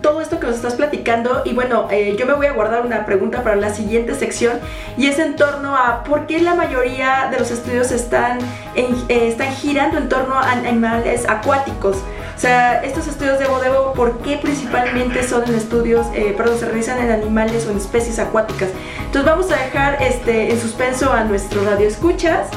todo, 0.01 0.19
esto 0.19 0.39
que 0.39 0.47
nos 0.47 0.55
estás 0.55 0.73
platicando 0.73 1.43
y 1.45 1.53
bueno, 1.53 1.87
eh, 1.91 2.15
yo 2.17 2.25
me 2.25 2.33
voy 2.33 2.47
a 2.47 2.53
guardar 2.53 2.83
una 2.83 3.05
pregunta 3.05 3.43
para 3.43 3.55
la 3.55 3.71
siguiente 3.71 4.15
sección 4.15 4.59
y 4.97 5.05
es 5.05 5.19
en 5.19 5.35
torno 5.35 5.75
a 5.75 6.03
por 6.03 6.25
qué 6.25 6.41
la 6.41 6.55
mayoría 6.55 7.27
de 7.29 7.37
los 7.37 7.51
estudios 7.51 7.91
están, 7.91 8.39
eh, 8.75 8.87
están 9.09 9.53
girando 9.53 9.99
en 9.99 10.09
torno 10.09 10.35
a 10.35 10.51
animales 10.51 11.29
acuáticos. 11.29 11.97
O 12.35 12.39
sea, 12.39 12.83
estos 12.83 13.07
estudios 13.07 13.37
de 13.37 13.45
Bodebo, 13.45 13.93
¿por 13.93 14.17
qué 14.19 14.37
principalmente 14.37 15.23
son 15.23 15.43
en 15.47 15.55
estudios, 15.55 16.07
perdón, 16.35 16.57
se 16.57 16.65
realizan 16.65 16.99
en 16.99 17.11
animales 17.11 17.67
o 17.67 17.71
en 17.71 17.77
especies 17.77 18.17
acuáticas? 18.17 18.69
Entonces 19.05 19.25
vamos 19.25 19.51
a 19.51 19.55
dejar 19.55 20.01
este, 20.01 20.51
en 20.51 20.59
suspenso 20.59 21.13
a 21.13 21.23
nuestro 21.23 21.63
radio 21.63 21.87
escuchas 21.87 22.47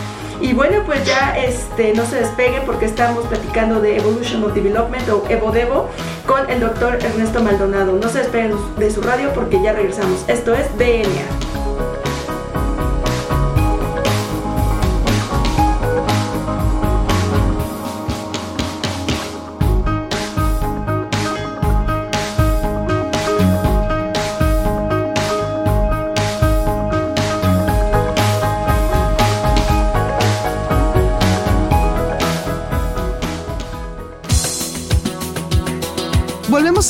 y 0.40 0.52
bueno, 0.52 0.82
pues 0.86 1.04
ya 1.04 1.36
este, 1.36 1.92
no 1.94 2.04
se 2.06 2.16
despeguen 2.16 2.62
porque 2.64 2.84
estamos 2.84 3.26
platicando 3.26 3.80
de 3.80 3.96
Evolution 3.96 4.44
of 4.44 4.54
Development 4.54 5.08
o 5.08 5.24
EvoDevo 5.28 5.88
con 6.26 6.48
el 6.50 6.60
doctor 6.60 6.98
Ernesto 7.02 7.42
Maldonado. 7.42 7.92
No 7.92 8.08
se 8.08 8.18
despeguen 8.18 8.52
de 8.76 8.90
su 8.90 9.02
radio 9.02 9.32
porque 9.34 9.60
ya 9.62 9.72
regresamos. 9.72 10.24
Esto 10.28 10.54
es 10.54 10.66
DNA. 10.78 11.47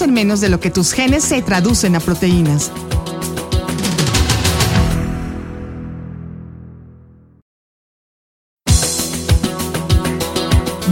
En 0.00 0.12
menos 0.12 0.40
de 0.40 0.48
lo 0.48 0.60
que 0.60 0.70
tus 0.70 0.92
genes 0.92 1.24
se 1.24 1.42
traducen 1.42 1.96
a 1.96 2.00
proteínas. 2.00 2.70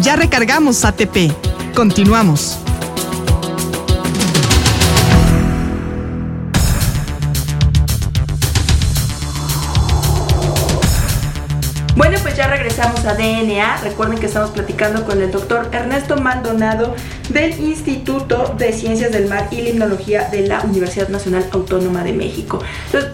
Ya 0.03 0.17
recargamos 0.17 0.85
ATP. 0.85 1.33
Continuamos. 1.75 2.59
Regresamos 12.87 13.07
a 13.07 13.14
DNA. 13.14 13.76
Recuerden 13.83 14.19
que 14.19 14.26
estamos 14.26 14.50
platicando 14.50 15.05
con 15.05 15.21
el 15.21 15.31
doctor 15.31 15.69
Ernesto 15.73 16.16
Maldonado 16.16 16.95
del 17.31 17.59
Instituto 17.59 18.55
de 18.57 18.73
Ciencias 18.73 19.12
del 19.12 19.28
Mar 19.28 19.49
y 19.50 19.62
Limnología 19.62 20.28
de 20.31 20.47
la 20.47 20.61
Universidad 20.61 21.09
Nacional 21.09 21.47
Autónoma 21.52 22.05
de 22.05 22.12
México. 22.12 22.61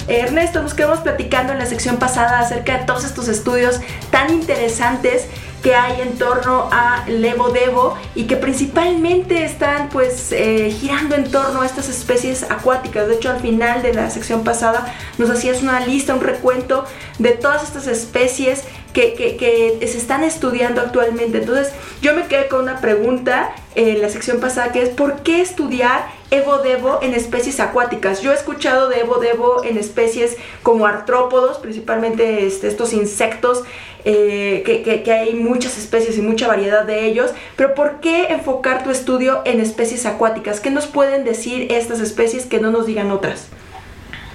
Ernesto, 0.08 0.62
nos 0.62 0.74
quedamos 0.74 1.00
platicando 1.00 1.52
en 1.52 1.58
la 1.58 1.66
sección 1.66 1.96
pasada 1.96 2.40
acerca 2.40 2.78
de 2.78 2.84
todos 2.84 3.04
estos 3.04 3.28
estudios 3.28 3.80
tan 4.10 4.32
interesantes 4.32 5.26
que 5.62 5.76
hay 5.76 6.00
en 6.00 6.18
torno 6.18 6.68
a 6.72 7.04
Levo 7.06 7.50
Devo 7.50 7.96
y 8.16 8.24
que 8.24 8.36
principalmente 8.36 9.44
están 9.44 9.88
pues 9.90 10.32
eh, 10.32 10.76
girando 10.78 11.14
en 11.14 11.30
torno 11.30 11.62
a 11.62 11.66
estas 11.66 11.88
especies 11.88 12.44
acuáticas. 12.50 13.06
De 13.06 13.14
hecho, 13.14 13.30
al 13.30 13.40
final 13.40 13.80
de 13.80 13.94
la 13.94 14.10
sección 14.10 14.42
pasada 14.42 14.92
nos 15.18 15.30
hacías 15.30 15.62
una 15.62 15.80
lista, 15.86 16.14
un 16.14 16.20
recuento 16.20 16.84
de 17.20 17.30
todas 17.30 17.62
estas 17.62 17.86
especies 17.86 18.64
que, 18.92 19.78
se 19.80 19.98
están 19.98 20.24
estudiando 20.24 20.80
actualmente. 20.80 21.38
Entonces, 21.38 21.72
yo 22.00 22.14
me 22.14 22.26
quedé 22.26 22.48
con 22.48 22.60
una 22.60 22.80
pregunta 22.80 23.54
en 23.74 24.00
la 24.02 24.08
sección 24.08 24.40
pasada 24.40 24.72
que 24.72 24.82
es 24.82 24.90
¿por 24.90 25.22
qué 25.22 25.40
estudiar 25.40 26.06
Evo 26.30 26.58
Devo 26.58 27.00
en 27.02 27.14
especies 27.14 27.60
acuáticas? 27.60 28.22
Yo 28.22 28.32
he 28.32 28.34
escuchado 28.34 28.88
de 28.88 29.00
Evo 29.00 29.18
Devo 29.18 29.64
en 29.64 29.78
especies 29.78 30.36
como 30.62 30.86
artrópodos, 30.86 31.58
principalmente 31.58 32.46
este, 32.46 32.68
estos 32.68 32.92
insectos, 32.92 33.64
eh, 34.04 34.62
que, 34.66 35.02
que, 35.02 35.12
hay 35.12 35.34
muchas 35.34 35.78
especies 35.78 36.18
y 36.18 36.22
mucha 36.22 36.48
variedad 36.48 36.84
de 36.84 37.06
ellos, 37.06 37.30
pero 37.54 37.74
¿por 37.74 38.00
qué 38.00 38.26
enfocar 38.30 38.82
tu 38.82 38.90
estudio 38.90 39.42
en 39.44 39.60
especies 39.60 40.06
acuáticas? 40.06 40.58
¿Qué 40.58 40.70
nos 40.70 40.86
pueden 40.86 41.24
decir 41.24 41.70
estas 41.70 42.00
especies 42.00 42.46
que 42.46 42.58
no 42.58 42.72
nos 42.72 42.86
digan 42.86 43.12
otras? 43.12 43.48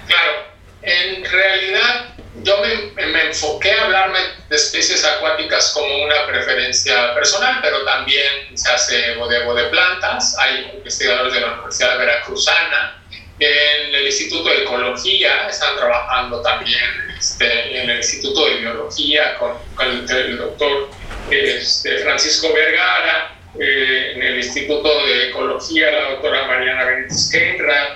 Claro, 0.06 0.32
en 0.80 1.22
realidad 1.22 2.17
yo 2.42 2.58
me, 2.58 3.06
me, 3.06 3.22
enfoqué 3.26 3.72
a 3.72 3.84
hablarme 3.84 4.18
de 4.48 4.56
especies 4.56 5.04
acuáticas 5.04 5.72
como 5.72 6.04
una 6.04 6.26
preferencia 6.26 7.14
personal, 7.14 7.58
pero 7.62 7.84
también 7.84 8.56
se 8.56 8.70
hace 8.70 9.14
bodego 9.14 9.54
de 9.54 9.64
plantas. 9.64 10.36
Hay 10.38 10.70
investigadores 10.74 11.34
de 11.34 11.40
la 11.40 11.52
Universidad 11.54 11.98
Veracruzana, 11.98 12.98
en 13.40 13.94
el 13.94 14.06
Instituto 14.06 14.48
de 14.48 14.62
Ecología 14.64 15.48
están 15.48 15.76
trabajando 15.76 16.42
también 16.42 17.14
este, 17.16 17.82
en 17.82 17.90
el 17.90 17.98
Instituto 17.98 18.46
de 18.46 18.56
Biología 18.56 19.36
con, 19.38 19.52
el, 19.80 20.36
doctor 20.36 20.90
este, 21.30 21.98
Francisco 21.98 22.52
Vergara, 22.52 23.36
eh, 23.58 24.12
en 24.16 24.22
el 24.22 24.36
Instituto 24.38 25.06
de 25.06 25.30
Ecología 25.30 25.90
la 25.90 26.10
doctora 26.10 26.46
Mariana 26.48 26.84
Benítez 26.84 27.30
Kenra, 27.30 27.87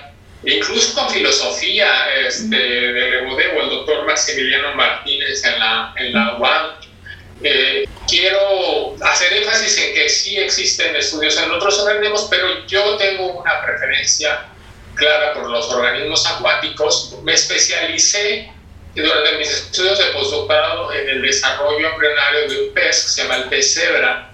incluso 0.45 0.93
con 0.93 1.09
filosofía 1.09 2.13
este, 2.15 2.55
de 2.55 3.17
o 3.17 3.61
el 3.61 3.69
doctor 3.69 4.05
Maximiliano 4.05 4.75
Martínez 4.75 5.43
en 5.45 5.59
la, 5.59 5.93
en 5.97 6.13
la 6.13 6.37
UAM. 6.37 6.71
Eh, 7.41 7.87
quiero 8.07 8.95
hacer 9.01 9.33
énfasis 9.33 9.77
en 9.77 9.93
que 9.95 10.07
sí 10.07 10.37
existen 10.37 10.95
estudios 10.95 11.37
en 11.41 11.51
otros 11.51 11.79
organismos, 11.79 12.27
pero 12.29 12.65
yo 12.67 12.95
tengo 12.97 13.39
una 13.39 13.61
preferencia 13.65 14.45
clara 14.95 15.33
por 15.33 15.49
los 15.49 15.69
organismos 15.69 16.25
acuáticos. 16.25 17.15
Me 17.23 17.33
especialicé 17.33 18.52
durante 18.95 19.37
mis 19.37 19.49
estudios 19.49 19.97
de 19.97 20.05
postdoctorado 20.05 20.93
en 20.93 21.09
el 21.09 21.21
desarrollo 21.21 21.89
embrionario 21.89 22.47
de 22.47 22.67
un 22.67 22.73
pez 22.73 23.03
que 23.03 23.09
se 23.09 23.23
llama 23.23 23.37
el 23.37 23.49
pez 23.49 23.73
cebra 23.73 24.31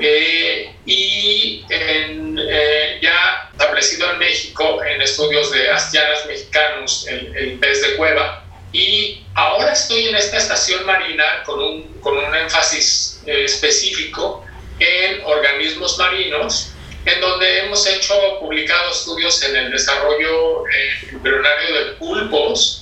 eh, 0.00 0.74
y 0.84 1.64
eh, 1.70 2.98
ya 3.00 3.50
establecido 3.52 4.10
en 4.12 4.18
México 4.18 4.82
en 4.84 5.00
estudios 5.00 5.50
de 5.52 5.70
astianas 5.70 6.26
mexicanos, 6.26 7.06
el, 7.08 7.34
el, 7.36 7.58
pez 7.58 7.80
de 7.80 7.96
cueva. 7.96 8.44
Y 8.72 9.22
ahora 9.34 9.72
estoy 9.72 10.08
en 10.08 10.16
esta 10.16 10.38
estación 10.38 10.84
marina 10.84 11.42
con 11.44 11.60
un, 11.60 12.00
con 12.00 12.16
un 12.18 12.34
énfasis 12.34 13.22
eh, 13.26 13.44
específico 13.44 14.44
en 14.78 15.22
organismos 15.24 15.98
marinos 15.98 16.72
en 17.04 17.20
donde 17.20 17.60
hemos 17.60 17.86
hecho, 17.86 18.14
publicado 18.40 18.90
estudios 18.90 19.42
en 19.42 19.56
el 19.56 19.70
desarrollo 19.72 20.64
embrionario 21.10 21.74
de 21.74 21.92
pulpos, 21.94 22.81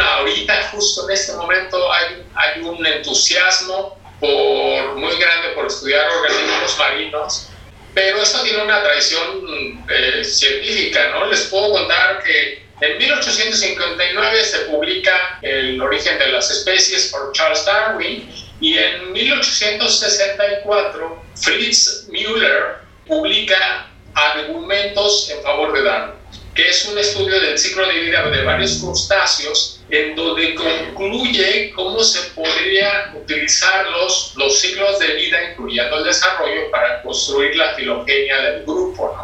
ahorita, 0.00 0.70
justo 0.72 1.08
en 1.08 1.14
este 1.14 1.34
momento, 1.34 1.92
hay, 1.92 2.24
hay 2.34 2.62
un 2.62 2.84
entusiasmo 2.84 3.96
por, 4.20 4.96
muy 4.96 5.16
grande 5.16 5.50
por 5.54 5.66
estudiar 5.66 6.10
organismos 6.10 6.76
marinos, 6.78 7.48
pero 7.92 8.22
esto 8.22 8.42
tiene 8.42 8.62
una 8.62 8.82
tradición 8.82 9.84
eh, 9.88 10.24
científica, 10.24 11.10
¿no? 11.10 11.26
Les 11.26 11.42
puedo 11.44 11.72
contar 11.72 12.22
que 12.22 12.64
en 12.80 12.98
1859 12.98 14.44
se 14.44 14.58
publica 14.60 15.38
El 15.42 15.80
origen 15.80 16.18
de 16.18 16.26
las 16.28 16.50
especies 16.50 17.12
por 17.12 17.32
Charles 17.32 17.64
Darwin 17.64 18.28
y 18.60 18.76
en 18.76 19.12
1864 19.12 21.22
Fritz 21.36 22.08
Müller 22.08 22.78
publica 23.06 23.88
argumentos 24.14 25.30
en 25.30 25.40
favor 25.42 25.72
de 25.72 25.82
Darwin 25.82 26.23
que 26.54 26.68
es 26.68 26.84
un 26.84 26.96
estudio 26.96 27.40
del 27.40 27.58
ciclo 27.58 27.86
de 27.86 27.98
vida 27.98 28.30
de 28.30 28.44
varios 28.44 28.78
crustáceos, 28.78 29.80
en 29.90 30.14
donde 30.14 30.54
concluye 30.54 31.72
cómo 31.72 32.02
se 32.02 32.30
podría 32.30 33.12
utilizar 33.14 33.88
los, 33.90 34.32
los 34.36 34.60
ciclos 34.60 34.98
de 35.00 35.08
vida, 35.14 35.50
incluyendo 35.50 35.98
el 35.98 36.04
desarrollo, 36.04 36.70
para 36.70 37.02
construir 37.02 37.56
la 37.56 37.74
filogenia 37.74 38.40
del 38.40 38.62
grupo. 38.62 39.16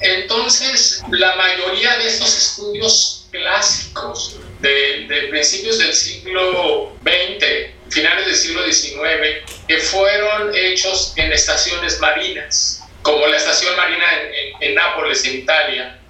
Entonces, 0.00 1.02
la 1.10 1.36
mayoría 1.36 1.96
de 1.98 2.06
estos 2.08 2.36
estudios 2.36 3.26
clásicos 3.30 4.36
de, 4.60 5.06
de, 5.08 5.28
principios 5.28 5.78
del 5.78 5.94
siglo 5.94 6.92
XX, 7.02 7.70
finales 7.90 8.26
del 8.26 8.34
siglo 8.34 8.64
XIX, 8.64 8.98
que 9.68 9.78
fueron 9.78 10.54
hechos 10.54 11.12
en 11.16 11.32
estaciones 11.32 12.00
marinas, 12.00 12.82
como 13.02 13.26
la 13.28 13.36
estación 13.36 13.76
marina 13.76 14.04
en, 14.20 14.68
en 14.68 14.74
Nápoles, 14.74 15.24
en 15.24 15.36
Italia, 15.36 16.00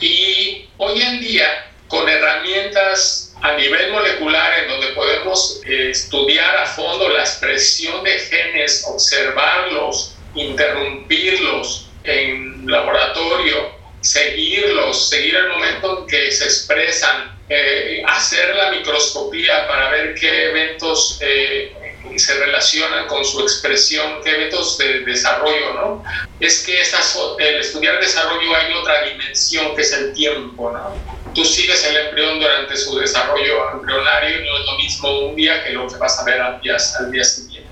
y 0.00 0.68
hoy 0.76 1.02
en 1.02 1.20
día, 1.20 1.66
con 1.88 2.08
herramientas 2.08 3.34
a 3.42 3.56
nivel 3.56 3.92
molecular 3.92 4.62
en 4.62 4.68
donde 4.68 4.88
podemos 4.88 5.60
eh, 5.66 5.90
estudiar 5.90 6.56
a 6.56 6.66
fondo 6.66 7.08
la 7.08 7.20
expresión 7.20 8.04
de 8.04 8.18
genes, 8.18 8.84
observarlos, 8.86 10.14
interrumpirlos 10.34 11.88
en 12.04 12.66
laboratorio, 12.66 13.72
seguirlos, 14.00 15.08
seguir 15.08 15.34
el 15.34 15.48
momento 15.48 16.00
en 16.00 16.06
que 16.06 16.30
se 16.30 16.44
expresan, 16.44 17.36
eh, 17.48 18.02
hacer 18.06 18.54
la 18.54 18.70
microscopía 18.70 19.66
para 19.66 19.90
ver 19.90 20.14
qué 20.14 20.50
eventos 20.50 21.18
eh, 21.22 21.72
se 22.16 22.34
relacionan 22.38 23.06
con 23.06 23.24
su 23.24 23.40
expresión, 23.40 24.20
qué 24.22 24.30
eventos 24.30 24.78
de 24.78 25.00
desarrollo, 25.00 25.74
¿no? 25.74 26.04
Es 26.40 26.64
que 26.64 26.80
estas, 26.80 27.18
el 27.38 27.56
estudiar 27.56 28.00
desarrollo 28.00 28.54
hay 28.54 28.72
otra 28.72 29.02
dimensión 29.04 29.74
que 29.74 29.82
es 29.82 29.92
el 29.92 30.12
tiempo, 30.12 30.70
¿no? 30.70 30.94
Tú 31.34 31.44
sigues 31.44 31.84
el 31.84 31.96
embrión 31.96 32.40
durante 32.40 32.76
su 32.76 32.98
desarrollo 32.98 33.72
embrionario 33.72 34.40
y 34.40 34.48
no 34.48 34.58
es 34.58 34.66
lo 34.66 34.76
mismo 34.76 35.18
un 35.28 35.36
día 35.36 35.62
que 35.64 35.70
lo 35.70 35.86
que 35.86 35.96
vas 35.96 36.18
a 36.18 36.24
ver 36.24 36.40
al 36.40 36.60
día, 36.60 36.76
al 36.98 37.10
día 37.10 37.24
siguiente. 37.24 37.68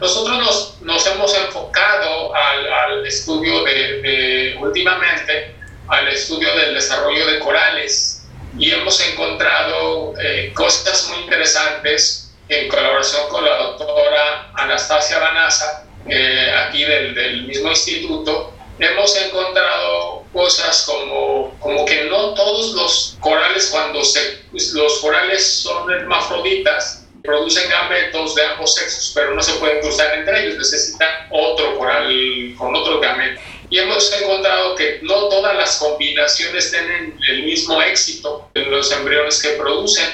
Nosotros 0.00 0.38
nos, 0.38 0.82
nos, 0.82 1.06
hemos 1.06 1.34
enfocado 1.34 2.34
al, 2.34 2.72
al 2.72 3.06
estudio 3.06 3.64
de, 3.64 4.02
de, 4.02 4.56
últimamente, 4.60 5.54
al 5.88 6.08
estudio 6.08 6.54
del 6.56 6.74
desarrollo 6.74 7.26
de 7.26 7.38
corales 7.38 8.16
y 8.58 8.70
hemos 8.70 9.00
encontrado 9.00 10.14
eh, 10.20 10.52
cosas 10.54 11.08
muy 11.10 11.24
interesantes 11.24 12.25
en 12.48 12.68
colaboración 12.68 13.28
con 13.28 13.44
la 13.44 13.56
doctora 13.56 14.50
Anastasia 14.54 15.18
Banasa, 15.18 15.86
eh, 16.08 16.54
aquí 16.66 16.84
del, 16.84 17.14
del, 17.14 17.42
mismo 17.44 17.70
instituto, 17.70 18.52
hemos 18.78 19.16
encontrado 19.16 20.24
cosas 20.32 20.84
como, 20.86 21.56
como 21.58 21.84
que 21.84 22.04
no 22.04 22.34
todos 22.34 22.74
los 22.74 23.16
corales, 23.20 23.68
cuando 23.70 24.04
se, 24.04 24.44
los 24.74 24.98
corales 25.00 25.62
son 25.62 25.90
hermafroditas, 25.90 27.06
producen 27.22 27.68
gametos 27.68 28.36
de 28.36 28.44
ambos 28.44 28.74
sexos, 28.74 29.12
pero 29.14 29.34
no 29.34 29.42
se 29.42 29.54
pueden 29.54 29.80
cruzar 29.80 30.16
entre 30.16 30.44
ellos, 30.44 30.58
necesitan 30.58 31.08
otro 31.30 31.76
coral 31.76 32.54
con 32.56 32.76
otro 32.76 33.00
gameto 33.00 33.40
y 33.68 33.78
hemos 33.78 34.12
encontrado 34.12 34.74
que 34.76 35.00
no 35.02 35.28
todas 35.28 35.56
las 35.56 35.76
combinaciones 35.78 36.70
tienen 36.70 37.18
el 37.28 37.42
mismo 37.42 37.80
éxito 37.82 38.48
en 38.54 38.70
los 38.70 38.92
embriones 38.92 39.42
que 39.42 39.50
producen. 39.50 40.08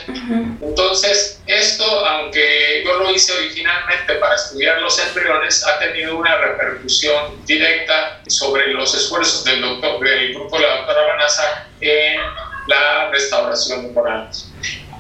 Entonces, 0.63 1.41
esto, 1.47 1.85
aunque 1.85 2.83
yo 2.85 2.95
lo 2.95 3.11
hice 3.11 3.33
originalmente 3.33 4.15
para 4.15 4.37
estudiar 4.37 4.81
los 4.81 4.99
embriones, 4.99 5.67
ha 5.67 5.79
tenido 5.79 6.17
una 6.17 6.37
repercusión 6.39 7.45
directa 7.45 8.21
sobre 8.27 8.69
los 8.69 8.95
esfuerzos 8.95 9.45
del, 9.45 9.61
doctor, 9.61 10.01
del 10.01 10.35
grupo 10.35 10.57
de 10.59 10.67
la 10.67 10.77
doctora 10.77 11.07
Vanessa 11.09 11.69
en 11.81 12.21
la 12.69 13.11
restauración 13.11 13.89
de 13.89 13.95
corales. 13.95 14.51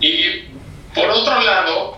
Y 0.00 0.42
por 0.94 1.08
otro 1.08 1.40
lado, 1.40 1.96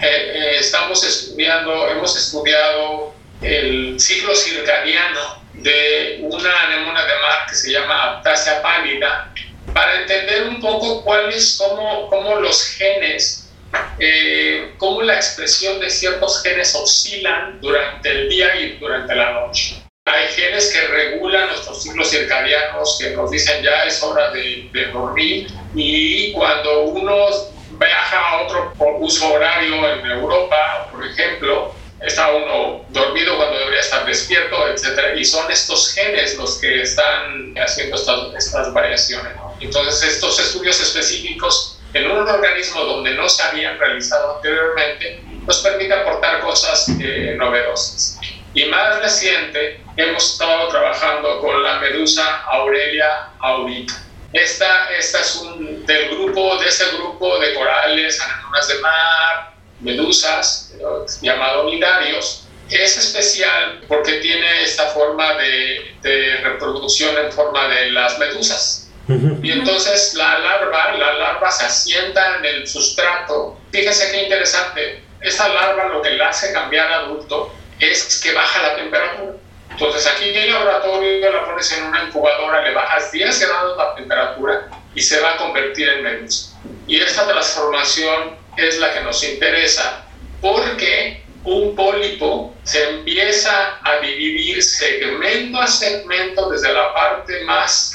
eh, 0.00 0.06
eh, 0.06 0.56
estamos 0.60 1.02
estudiando, 1.02 1.88
hemos 1.88 2.16
estudiado 2.16 3.14
el 3.42 3.98
ciclo 3.98 4.34
circadiano 4.34 5.45
de 5.56 6.18
una 6.22 6.62
anemona 6.64 7.04
de 7.04 7.12
mar 7.22 7.46
que 7.48 7.54
se 7.54 7.72
llama 7.72 8.16
Aptasia 8.16 8.62
pálida, 8.62 9.32
para 9.72 10.00
entender 10.00 10.48
un 10.48 10.60
poco 10.60 11.02
cuáles, 11.04 11.58
cómo, 11.58 12.08
cómo 12.08 12.36
los 12.36 12.62
genes, 12.76 13.50
eh, 13.98 14.74
cómo 14.78 15.02
la 15.02 15.16
expresión 15.16 15.80
de 15.80 15.90
ciertos 15.90 16.42
genes 16.42 16.74
oscilan 16.74 17.60
durante 17.60 18.10
el 18.10 18.28
día 18.28 18.56
y 18.56 18.78
durante 18.78 19.14
la 19.14 19.32
noche. 19.32 19.82
Hay 20.06 20.28
genes 20.28 20.72
que 20.72 20.86
regulan 20.86 21.48
nuestros 21.48 21.82
ciclos 21.82 22.10
circadianos, 22.10 22.98
que 23.00 23.10
nos 23.10 23.30
dicen 23.30 23.62
ya 23.62 23.84
es 23.84 24.02
hora 24.02 24.30
de, 24.30 24.68
de 24.72 24.86
dormir, 24.86 25.48
y 25.74 26.32
cuando 26.32 26.84
uno 26.84 27.26
viaja 27.72 28.18
a 28.18 28.42
otro 28.42 28.72
uso 29.00 29.34
horario 29.34 29.74
en 29.92 30.06
Europa, 30.06 30.88
por 30.92 31.04
ejemplo, 31.04 31.74
está 32.00 32.30
uno 32.30 32.84
dormido 32.90 33.36
cuando 33.36 33.58
debería 33.58 33.80
estar 33.80 34.04
despierto, 34.04 34.68
etcétera, 34.68 35.14
y 35.14 35.24
son 35.24 35.50
estos 35.50 35.94
genes 35.94 36.36
los 36.36 36.58
que 36.58 36.82
están 36.82 37.54
haciendo 37.58 37.96
estas, 37.96 38.34
estas 38.36 38.72
variaciones. 38.72 39.32
Entonces, 39.60 40.14
estos 40.14 40.38
estudios 40.38 40.80
específicos 40.80 41.78
en 41.94 42.10
un 42.10 42.28
organismo 42.28 42.82
donde 42.84 43.12
no 43.14 43.28
se 43.28 43.42
habían 43.42 43.78
realizado 43.78 44.36
anteriormente 44.36 45.20
nos 45.46 45.58
permite 45.58 45.94
aportar 45.94 46.40
cosas 46.40 46.88
eh, 47.00 47.34
novedosas. 47.38 48.18
Y 48.52 48.64
más 48.66 49.00
reciente, 49.00 49.80
hemos 49.96 50.32
estado 50.32 50.68
trabajando 50.68 51.40
con 51.40 51.62
la 51.62 51.78
medusa 51.78 52.42
Aurelia 52.44 53.28
aurica. 53.40 53.94
Esta, 54.32 54.90
esta 54.90 55.20
es 55.20 55.36
un 55.36 55.86
del 55.86 56.10
grupo, 56.10 56.58
de 56.58 56.68
ese 56.68 56.84
grupo 56.96 57.38
de 57.38 57.54
corales, 57.54 58.20
anemonas 58.20 58.68
de 58.68 58.78
mar, 58.80 59.55
medusas, 59.80 60.74
llamado 61.20 61.64
nidarios, 61.64 62.46
es 62.70 62.96
especial 62.96 63.82
porque 63.86 64.14
tiene 64.14 64.62
esta 64.62 64.86
forma 64.86 65.34
de, 65.34 65.94
de 66.02 66.36
reproducción 66.38 67.16
en 67.16 67.32
forma 67.32 67.68
de 67.68 67.90
las 67.90 68.18
medusas. 68.18 68.86
Y 69.08 69.52
entonces 69.52 70.14
la 70.14 70.38
larva, 70.40 70.92
la 70.94 71.12
larva 71.14 71.50
se 71.50 71.64
asienta 71.64 72.38
en 72.38 72.44
el 72.44 72.66
sustrato. 72.66 73.56
Fíjense 73.70 74.10
qué 74.10 74.24
interesante. 74.24 75.02
Esta 75.20 75.48
larva 75.48 75.88
lo 75.88 76.02
que 76.02 76.10
la 76.10 76.30
hace 76.30 76.52
cambiar 76.52 76.90
adulto 76.90 77.52
es 77.78 78.20
que 78.20 78.32
baja 78.32 78.62
la 78.62 78.76
temperatura. 78.76 79.34
Entonces 79.70 80.06
aquí 80.06 80.30
en 80.30 80.36
el 80.36 80.52
laboratorio 80.52 81.32
la 81.32 81.44
pones 81.44 81.70
en 81.72 81.84
una 81.84 82.04
incubadora, 82.04 82.62
le 82.62 82.74
bajas 82.74 83.12
10 83.12 83.40
grados 83.40 83.76
la 83.76 83.94
temperatura 83.94 84.68
y 84.94 85.00
se 85.00 85.20
va 85.20 85.34
a 85.34 85.36
convertir 85.36 85.88
en 85.88 86.02
medusa. 86.02 86.58
Y 86.88 87.00
esta 87.00 87.28
transformación 87.28 88.36
es 88.56 88.78
la 88.78 88.92
que 88.92 89.00
nos 89.00 89.22
interesa 89.24 90.06
porque 90.40 91.22
un 91.44 91.76
pólipo 91.76 92.54
se 92.64 92.82
empieza 92.90 93.78
a 93.82 93.98
dividir 93.98 94.62
segmento 94.62 95.60
a 95.60 95.66
segmento 95.66 96.50
desde 96.50 96.72
la 96.72 96.92
parte 96.92 97.44
más, 97.44 97.92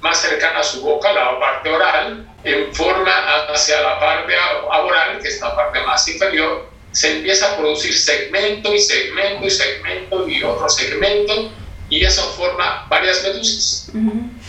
más 0.00 0.20
cercana 0.20 0.60
a 0.60 0.64
su 0.64 0.82
boca, 0.82 1.12
la 1.12 1.38
parte 1.38 1.70
oral, 1.70 2.28
en 2.42 2.74
forma 2.74 3.12
hacia 3.48 3.80
la 3.80 4.00
parte 4.00 4.34
oral, 4.68 5.18
que 5.20 5.28
es 5.28 5.40
la 5.40 5.54
parte 5.54 5.80
más 5.82 6.08
inferior, 6.08 6.68
se 6.90 7.18
empieza 7.18 7.52
a 7.52 7.56
producir 7.56 7.96
segmento 7.96 8.74
y 8.74 8.80
segmento 8.80 9.46
y 9.46 9.50
segmento 9.50 10.28
y 10.28 10.42
otro 10.42 10.68
segmento 10.68 11.52
y 11.90 12.04
eso 12.04 12.22
forma 12.32 12.86
varias 12.88 13.22
medusas. 13.22 13.90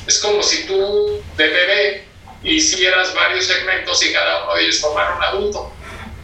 Es 0.08 0.20
como 0.20 0.42
si 0.42 0.66
tú 0.66 1.22
de 1.38 1.48
bebé 1.48 2.09
hicieras 2.44 3.14
varios 3.14 3.46
segmentos 3.46 4.06
y 4.06 4.14
cada 4.14 4.44
uno 4.44 4.56
de 4.56 4.64
ellos 4.64 4.80
formara 4.80 5.16
un 5.16 5.24
adulto. 5.24 5.72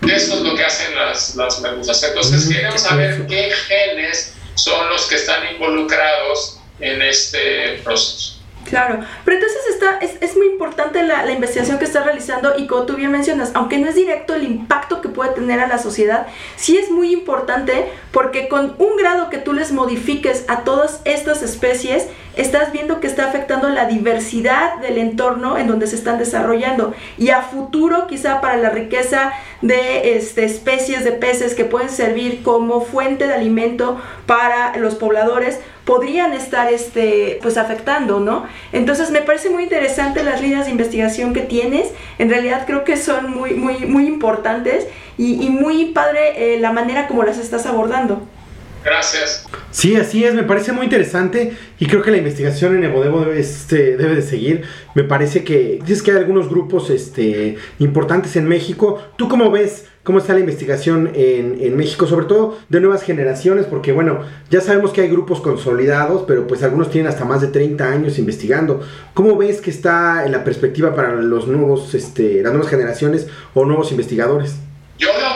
Esto 0.01 0.35
es 0.35 0.41
lo 0.41 0.55
que 0.55 0.63
hacen 0.63 0.95
las, 0.95 1.35
las 1.35 1.59
medusas. 1.61 2.01
Entonces, 2.03 2.47
queremos 2.47 2.81
saber 2.81 3.25
qué 3.27 3.51
genes 3.51 4.33
son 4.55 4.89
los 4.89 5.07
que 5.07 5.15
están 5.15 5.51
involucrados 5.53 6.59
en 6.79 7.01
este 7.01 7.81
proceso. 7.83 8.35
Claro, 8.65 9.05
pero 9.23 9.37
entonces 9.37 9.61
está, 9.69 9.99
es, 9.99 10.15
es 10.21 10.35
muy 10.35 10.47
importante 10.47 11.03
la, 11.03 11.23
la, 11.23 11.31
investigación 11.31 11.77
que 11.77 11.85
estás 11.85 12.03
realizando 12.03 12.55
y 12.57 12.65
como 12.65 12.87
tú 12.87 12.95
bien 12.95 13.11
mencionas, 13.11 13.51
aunque 13.53 13.77
no 13.77 13.87
es 13.87 13.93
directo 13.93 14.33
el 14.33 14.43
impacto 14.43 15.01
que 15.01 15.09
puede 15.09 15.33
tener 15.33 15.59
a 15.59 15.67
la 15.67 15.77
sociedad, 15.77 16.25
sí 16.55 16.75
es 16.75 16.89
muy 16.89 17.13
importante 17.13 17.91
porque 18.11 18.47
con 18.47 18.75
un 18.79 18.97
grado 18.97 19.29
que 19.29 19.37
tú 19.37 19.53
les 19.53 19.71
modifiques 19.71 20.45
a 20.47 20.63
todas 20.63 21.01
estas 21.05 21.43
especies, 21.43 22.07
estás 22.35 22.71
viendo 22.71 22.94
está 23.15 23.29
afectando 23.29 23.69
la 23.69 23.85
diversidad 23.85 24.79
del 24.79 24.97
entorno 24.97 25.57
en 25.57 25.67
donde 25.67 25.87
se 25.87 25.95
están 25.95 26.17
desarrollando 26.17 26.93
y 27.17 27.29
a 27.29 27.41
futuro 27.41 28.07
quizá 28.07 28.41
para 28.41 28.57
la 28.57 28.69
riqueza 28.71 29.31
de 29.61 30.17
este, 30.17 30.43
especies 30.43 31.05
de 31.05 31.13
peces 31.13 31.55
que 31.55 31.63
pueden 31.63 31.89
servir 31.89 32.43
como 32.43 32.81
fuente 32.81 33.25
de 33.25 33.33
alimento 33.33 34.01
para 34.25 34.75
los 34.75 34.95
pobladores 34.95 35.61
podrían 35.85 36.33
estar 36.33 36.73
este, 36.73 37.39
pues 37.41 37.57
afectando, 37.57 38.19
¿no? 38.19 38.47
Entonces 38.73 39.11
me 39.11 39.21
parece 39.21 39.49
muy 39.49 39.63
interesante 39.63 40.21
las 40.23 40.41
líneas 40.41 40.65
de 40.65 40.71
investigación 40.71 41.33
que 41.33 41.41
tienes, 41.41 41.91
en 42.19 42.29
realidad 42.29 42.65
creo 42.65 42.83
que 42.83 42.97
son 42.97 43.31
muy, 43.31 43.53
muy, 43.53 43.85
muy 43.85 44.07
importantes 44.07 44.87
y, 45.17 45.49
muy 45.49 45.85
padre 45.85 46.55
eh, 46.55 46.59
la 46.59 46.73
manera 46.73 47.07
como 47.07 47.23
las 47.23 47.37
estás 47.37 47.65
abordando. 47.65 48.21
Gracias. 48.85 49.43
Sí, 49.71 49.95
así 49.95 50.23
es, 50.23 50.35
me 50.35 50.43
parece 50.43 50.71
muy 50.71 50.83
interesante 50.83 51.53
y 51.79 51.87
creo 51.87 52.03
que 52.03 52.11
la 52.11 52.17
investigación 52.17 52.75
en 52.75 52.83
Evodebo 52.83 53.21
debe, 53.21 53.39
este, 53.39 53.97
debe 53.97 54.13
de 54.13 54.21
seguir. 54.21 54.61
Me 54.93 55.03
parece 55.03 55.43
que 55.43 55.79
dices 55.81 56.03
que 56.03 56.11
hay 56.11 56.17
algunos 56.17 56.49
grupos 56.49 56.91
este, 56.91 57.57
importantes 57.79 58.35
en 58.35 58.47
México. 58.47 59.03
¿Tú 59.17 59.27
cómo 59.27 59.49
ves 59.49 59.85
cómo 60.03 60.19
está 60.19 60.33
la 60.33 60.41
investigación 60.41 61.09
en, 61.15 61.57
en, 61.61 61.75
México, 61.75 62.05
sobre 62.05 62.27
todo 62.27 62.59
de 62.69 62.79
nuevas 62.79 63.01
generaciones? 63.01 63.65
Porque 63.65 63.91
bueno, 63.91 64.19
ya 64.51 64.61
sabemos 64.61 64.91
que 64.91 65.01
hay 65.01 65.09
grupos 65.09 65.41
consolidados, 65.41 66.25
pero 66.27 66.45
pues 66.45 66.61
algunos 66.61 66.91
tienen 66.91 67.11
hasta 67.11 67.25
más 67.25 67.41
de 67.41 67.47
30 67.47 67.91
años 67.91 68.19
investigando. 68.19 68.81
¿Cómo 69.15 69.35
ves 69.35 69.61
que 69.61 69.71
está 69.71 70.27
en 70.27 70.31
la 70.31 70.43
perspectiva 70.43 70.93
para 70.93 71.15
los 71.15 71.47
nuevos, 71.47 71.95
este, 71.95 72.43
las 72.43 72.53
nuevas 72.53 72.69
generaciones 72.69 73.27
o 73.55 73.65
nuevos 73.65 73.89
investigadores? 73.89 74.57
Yo 74.99 75.09
veo 75.17 75.34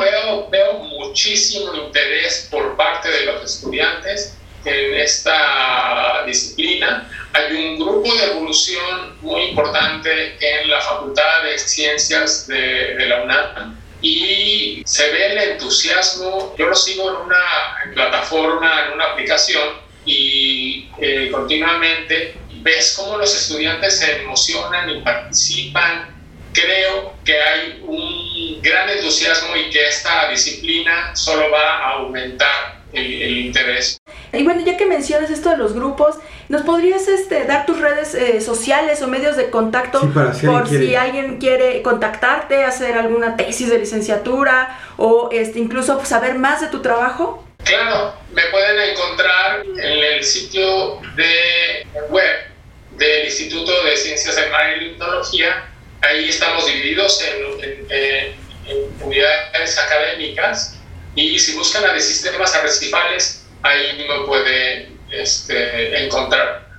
muchísimo 1.09 1.73
interés 1.73 2.47
por 2.51 2.75
parte 2.77 3.09
de 3.09 3.25
los 3.25 3.43
estudiantes 3.43 4.37
en 4.65 4.93
esta 4.95 6.23
disciplina. 6.25 7.09
Hay 7.33 7.55
un 7.55 7.79
grupo 7.79 8.13
de 8.15 8.25
evolución 8.25 9.17
muy 9.21 9.41
importante 9.49 10.37
en 10.39 10.69
la 10.69 10.81
Facultad 10.81 11.43
de 11.43 11.57
Ciencias 11.57 12.47
de, 12.47 13.05
la 13.07 13.23
UNAM 13.23 13.79
y 14.01 14.83
se 14.85 15.11
ve 15.11 15.31
el 15.31 15.37
entusiasmo. 15.51 16.55
Yo 16.57 16.67
lo 16.67 16.75
sigo 16.75 17.09
en 17.09 17.15
una 17.25 17.93
plataforma, 17.93 18.85
en 18.85 18.93
una 18.93 19.05
aplicación 19.05 19.67
y 20.05 20.89
eh, 20.99 21.29
continuamente 21.31 22.35
ves 22.61 22.95
cómo 22.97 23.17
los 23.17 23.33
estudiantes 23.35 23.99
se 23.99 24.21
emocionan 24.21 24.89
y 24.89 25.01
participan 25.01 26.19
creo 26.53 27.13
que 27.23 27.39
hay 27.39 27.83
un 27.85 28.18
gran 28.61 28.89
entusiasmo 28.89 29.55
y 29.55 29.69
que 29.69 29.87
esta 29.87 30.29
disciplina 30.29 31.15
solo 31.15 31.49
va 31.51 31.77
a 31.77 31.91
aumentar 31.93 32.79
el, 32.93 33.21
el 33.21 33.37
interés. 33.37 33.99
Y 34.31 34.43
bueno, 34.43 34.61
ya 34.63 34.77
que 34.77 34.85
mencionas 34.85 35.29
esto 35.29 35.49
de 35.49 35.57
los 35.57 35.73
grupos, 35.73 36.15
¿nos 36.49 36.61
podrías 36.61 37.07
este, 37.07 37.45
dar 37.45 37.65
tus 37.65 37.79
redes 37.79 38.13
eh, 38.13 38.41
sociales 38.41 39.01
o 39.01 39.07
medios 39.07 39.35
de 39.35 39.49
contacto 39.49 40.01
sí, 40.01 40.07
para 40.13 40.33
si 40.33 40.45
por 40.45 40.67
quiere. 40.67 40.87
si 40.87 40.95
alguien 40.95 41.37
quiere 41.39 41.81
contactarte, 41.81 42.63
hacer 42.63 42.97
alguna 42.97 43.35
tesis 43.35 43.69
de 43.69 43.79
licenciatura 43.79 44.79
o 44.97 45.29
este, 45.31 45.59
incluso 45.59 46.03
saber 46.05 46.35
más 46.35 46.61
de 46.61 46.67
tu 46.67 46.81
trabajo? 46.81 47.43
Claro, 47.63 48.13
me 48.33 48.43
pueden 48.51 48.91
encontrar 48.91 49.63
en 49.65 50.03
el 50.03 50.23
sitio 50.23 51.01
de 51.15 51.87
web 52.09 52.49
del 52.97 53.25
Instituto 53.25 53.83
de 53.83 53.97
Ciencias 53.97 54.35
del 54.35 54.51
Mar 54.51 54.77
y 54.77 54.79
Limnología. 54.81 55.68
Ahí 56.01 56.29
estamos 56.29 56.65
divididos 56.65 57.21
en, 57.21 57.63
en, 57.63 58.33
en, 58.67 59.03
unidades 59.03 59.77
académicas 59.77 60.77
y 61.15 61.37
si 61.39 61.55
buscan 61.55 61.81
la 61.81 61.93
de 61.93 61.99
sistemas 61.99 62.55
arrecifales, 62.55 63.45
ahí 63.63 63.97
me 63.97 64.25
puede 64.25 64.89
este, 65.11 66.05
encontrar. 66.05 66.69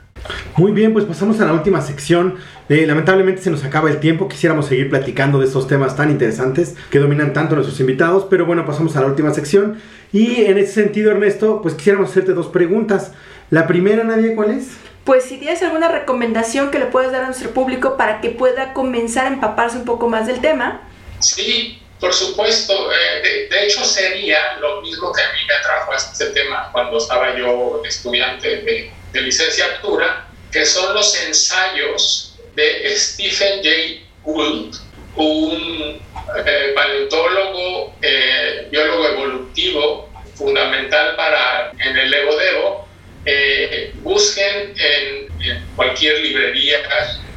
Muy 0.57 0.73
bien, 0.73 0.93
pues 0.93 1.05
pasamos 1.05 1.41
a 1.41 1.47
la 1.47 1.53
última 1.53 1.81
sección. 1.81 2.37
Eh, 2.69 2.87
lamentablemente 2.87 3.43
se 3.43 3.51
nos 3.51 3.65
acaba 3.65 3.91
el 3.91 4.01
tiempo, 4.01 4.29
quisiéramos 4.29 4.67
seguir 4.67 4.91
platicando 4.91 5.41
de 5.41 5.47
estos 5.47 5.67
temas 5.67 5.97
tan 5.97 6.11
interesantes 6.11 6.77
que 6.91 6.99
dominan 6.99 7.33
tanto 7.33 7.55
nuestros 7.55 7.81
invitados, 7.81 8.27
pero 8.31 8.47
bueno, 8.47 8.65
pasamos 8.67 8.97
a 8.97 9.01
la 9.01 9.07
última 9.07 9.33
sección. 9.33 9.81
Y 10.13 10.45
en 10.45 10.59
ese 10.59 10.73
sentido, 10.75 11.11
Ernesto, 11.11 11.63
pues 11.63 11.75
quisiéramos 11.75 12.11
hacerte 12.11 12.33
dos 12.33 12.49
preguntas. 12.49 13.13
La 13.51 13.67
primera, 13.67 14.05
Nadia, 14.05 14.35
¿cuál 14.35 14.53
es? 14.53 14.69
Pues 15.05 15.25
si 15.25 15.39
tienes 15.39 15.63
alguna 15.63 15.89
recomendación 15.89 16.71
que 16.71 16.79
le 16.79 16.87
puedes 16.87 17.11
dar 17.11 17.23
a 17.23 17.27
nuestro 17.27 17.53
público 17.53 17.97
para 17.97 18.21
que 18.21 18.31
pueda 18.31 18.73
comenzar 18.75 19.27
a 19.27 19.29
empaparse 19.29 19.79
un 19.79 19.85
poco 19.85 20.09
más 20.09 20.27
del 20.27 20.41
tema. 20.41 20.83
Sí, 21.21 21.81
por 22.01 22.15
supuesto, 22.15 22.91
eh, 22.93 23.49
de, 23.51 23.65
hecho 23.65 23.85
sería 23.85 24.57
lo 24.59 24.81
mismo 24.81 25.13
que 25.13 25.23
a 25.23 25.33
mí 25.33 25.39
me 25.47 25.55
atrajo 25.55 25.93
a 25.93 25.97
este 25.97 26.27
tema 26.31 26.71
cuando 26.73 26.97
estaba 26.97 27.37
yo 27.37 27.83
estudiante 27.87 28.49
de, 28.63 29.21
licenciatura, 29.21 30.29
que 30.51 30.65
son 30.65 30.95
los 30.95 31.15
ensayos 31.25 32.39
de 32.55 32.97
Stephen 32.97 33.63
Jay 33.63 34.07
Gould, 34.25 34.77
un 35.17 36.01
eh, 36.47 36.73
paleontólogo, 36.75 37.95
eh, 38.01 38.69
biólogo 38.71 39.09
evolutivo 39.09 40.09
fundamental 40.35 41.17
para 41.17 41.73
en 41.85 41.97
el 41.99 42.15
Evo 42.15 42.89
eh, 43.25 43.93
busquen 44.03 44.75
en, 44.77 45.43
en 45.43 45.65
cualquier 45.77 46.21
librería, 46.21 46.79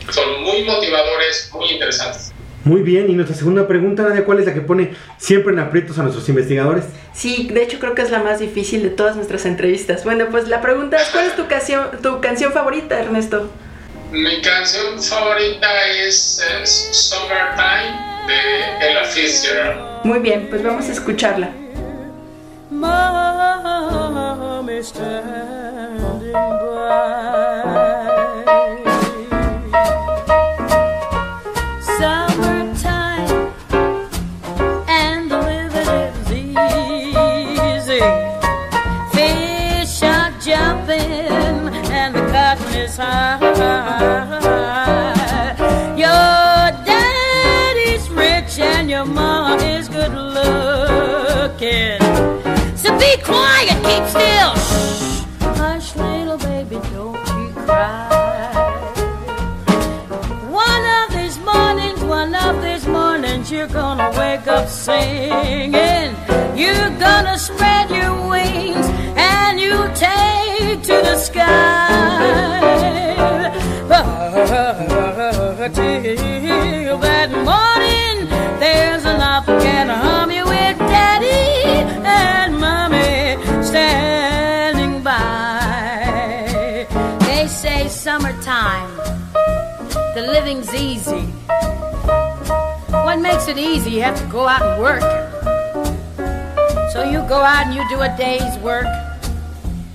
son 0.10 0.42
muy 0.44 0.64
motivadores, 0.64 1.50
muy 1.54 1.70
interesantes. 1.70 2.32
Muy 2.66 2.82
bien, 2.82 3.10
y 3.10 3.14
nuestra 3.14 3.36
segunda 3.36 3.68
pregunta, 3.68 4.04
Nadia, 4.04 4.24
¿cuál 4.24 4.40
es 4.40 4.46
la 4.46 4.54
que 4.54 4.62
pone 4.62 4.94
siempre 5.18 5.52
en 5.52 5.60
aprietos 5.60 6.00
a 6.00 6.04
nuestros 6.04 6.30
investigadores? 6.30 6.86
Sí, 7.14 7.50
de 7.52 7.62
hecho 7.62 7.78
creo 7.78 7.94
que 7.94 8.02
es 8.02 8.10
la 8.10 8.20
más 8.20 8.40
difícil 8.40 8.84
de 8.84 8.90
todas 8.90 9.18
nuestras 9.18 9.46
entrevistas. 9.46 10.06
Bueno, 10.06 10.28
pues 10.32 10.48
la 10.48 10.62
pregunta 10.62 10.96
es, 11.02 11.10
¿cuál 11.10 11.26
es 11.26 11.36
tu 11.36 11.48
canción, 11.48 11.90
tu 12.02 12.22
canción 12.22 12.54
favorita, 12.54 12.98
Ernesto? 12.98 13.52
Mi 14.12 14.42
canción 14.42 15.02
favorita 15.02 15.90
es, 15.90 16.42
es 16.62 16.90
Summertime 16.92 18.00
de 18.28 18.90
Ella 18.90 19.04
Fitzgerald. 19.06 20.06
Muy 20.06 20.20
bien, 20.20 20.48
pues 20.50 20.64
vamos 20.64 20.88
a 20.88 20.94
escucharla. 20.94 21.52
Mom 22.84 24.70
is 24.70 24.88
standing 24.90 26.34
by. 26.34 27.03
Quiet, 53.24 53.78
keep 53.88 54.06
still. 54.16 54.54
Hush, 55.58 55.96
little 55.96 56.38
baby, 56.38 56.78
don't 56.94 57.16
you 57.38 57.48
cry. 57.66 58.10
One 60.50 60.86
of 61.00 61.08
these 61.18 61.38
mornings, 61.40 62.02
one 62.04 62.36
of 62.36 62.62
these 62.64 62.86
mornings, 62.88 63.52
you're 63.52 63.68
gonna 63.68 64.10
wake 64.18 64.48
up 64.48 64.68
singing. 64.68 66.16
You're 66.56 66.92
gonna 67.00 67.38
spread 67.38 67.90
your 67.90 68.14
wings 68.30 68.88
and 69.16 69.60
you 69.60 69.76
take 69.96 70.82
to 70.84 70.96
the 71.08 71.18
sky. 71.18 72.04
Makes 93.46 93.60
it 93.60 93.62
easy? 93.62 93.92
You 93.92 94.02
have 94.04 94.18
to 94.20 94.26
go 94.28 94.48
out 94.48 94.62
and 94.62 94.82
work. 94.82 95.02
So 96.92 97.04
you 97.04 97.20
go 97.28 97.42
out 97.42 97.66
and 97.66 97.76
you 97.76 97.88
do 97.90 98.00
a 98.02 98.16
day's 98.18 98.58
work. 98.60 98.86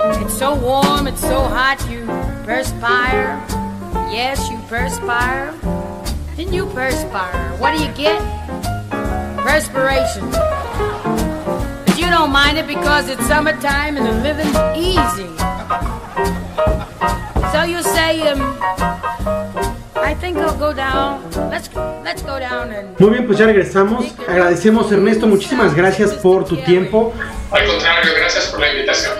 It's 0.00 0.38
so 0.38 0.54
warm, 0.54 1.06
it's 1.06 1.20
so 1.20 1.40
hot, 1.40 1.78
you 1.90 2.04
perspire. 2.44 3.42
Yes, 4.10 4.50
you 4.50 4.58
perspire. 4.68 5.52
then 6.36 6.52
you 6.52 6.66
perspire. 6.66 7.56
What 7.58 7.76
do 7.76 7.82
you 7.82 7.92
get? 7.94 8.20
Perspiration. 9.38 10.30
But 10.30 11.98
you 11.98 12.06
don't 12.10 12.30
mind 12.30 12.58
it 12.58 12.66
because 12.66 13.08
it's 13.08 13.26
summertime 13.26 13.96
and 13.96 14.06
the 14.06 14.12
living's 14.22 14.56
easy. 14.76 15.32
So 17.52 17.62
you 17.62 17.82
say, 17.82 18.28
um, 18.28 18.97
Muy 22.98 23.10
bien, 23.10 23.26
pues 23.26 23.38
ya 23.38 23.46
regresamos. 23.46 24.14
Agradecemos 24.28 24.90
Ernesto, 24.90 25.26
muchísimas 25.26 25.74
gracias 25.74 26.14
por 26.14 26.44
tu 26.44 26.56
tiempo. 26.56 27.12
Al 27.50 27.66
contrario, 27.66 28.12
gracias 28.18 28.46
por 28.46 28.60
la 28.60 28.70
invitación. 28.72 29.12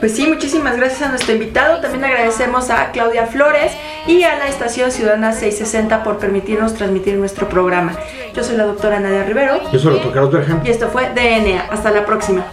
Pues 0.00 0.14
sí, 0.16 0.26
muchísimas 0.26 0.76
gracias 0.76 1.02
a 1.02 1.08
nuestro 1.08 1.32
invitado. 1.34 1.80
También 1.80 2.04
agradecemos 2.04 2.70
a 2.70 2.90
Claudia 2.90 3.26
Flores 3.26 3.72
y 4.06 4.22
a 4.22 4.36
la 4.38 4.48
Estación 4.48 4.90
Ciudadana 4.90 5.32
660 5.32 6.02
por 6.02 6.18
permitirnos 6.18 6.74
transmitir 6.74 7.16
nuestro 7.16 7.48
programa. 7.48 7.92
Yo 8.34 8.42
soy 8.42 8.56
la 8.56 8.64
doctora 8.64 9.00
Nadia 9.00 9.24
Rivero 9.24 9.60
Yo 9.72 9.78
soy 9.78 9.88
el 9.88 9.94
doctor 9.94 10.12
Carlos 10.12 10.32
Berjan. 10.32 10.62
y 10.64 10.70
esto 10.70 10.88
fue 10.88 11.10
DNA. 11.10 11.66
Hasta 11.70 11.90
la 11.90 12.06
próxima. 12.06 12.44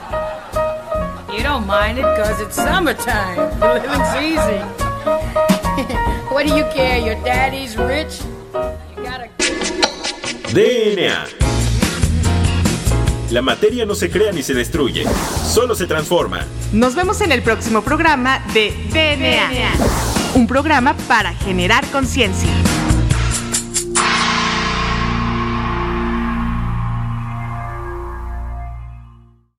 You 1.32 1.44
don't 1.44 1.68
mind 1.68 2.00
it 2.00 2.06
because 2.18 2.42
it's 2.42 2.56
summertime. 2.56 3.36
The 3.60 3.74
living's 3.82 4.16
easy. 4.22 4.60
what 6.32 6.46
do 6.46 6.56
you 6.56 6.66
care? 6.74 7.00
Your 7.00 7.16
daddy's 7.24 7.78
rich? 7.78 8.22
You 8.96 9.04
gotta. 9.04 9.30
DNA. 10.54 11.26
La 13.32 13.42
materia 13.42 13.86
no 13.86 13.94
se 13.94 14.10
crea 14.10 14.32
ni 14.32 14.42
se 14.42 14.54
destruye, 14.54 15.06
solo 15.46 15.76
se 15.76 15.86
transforma. 15.86 16.46
Nos 16.72 16.96
vemos 16.96 17.20
en 17.22 17.32
el 17.34 17.42
próximo 17.42 17.82
programa 17.82 18.42
de 18.54 18.72
DNA. 18.92 19.74
Un 20.36 20.48
programa 20.48 20.96
para 21.08 21.34
generar 21.34 21.86
conciencia. 21.88 22.50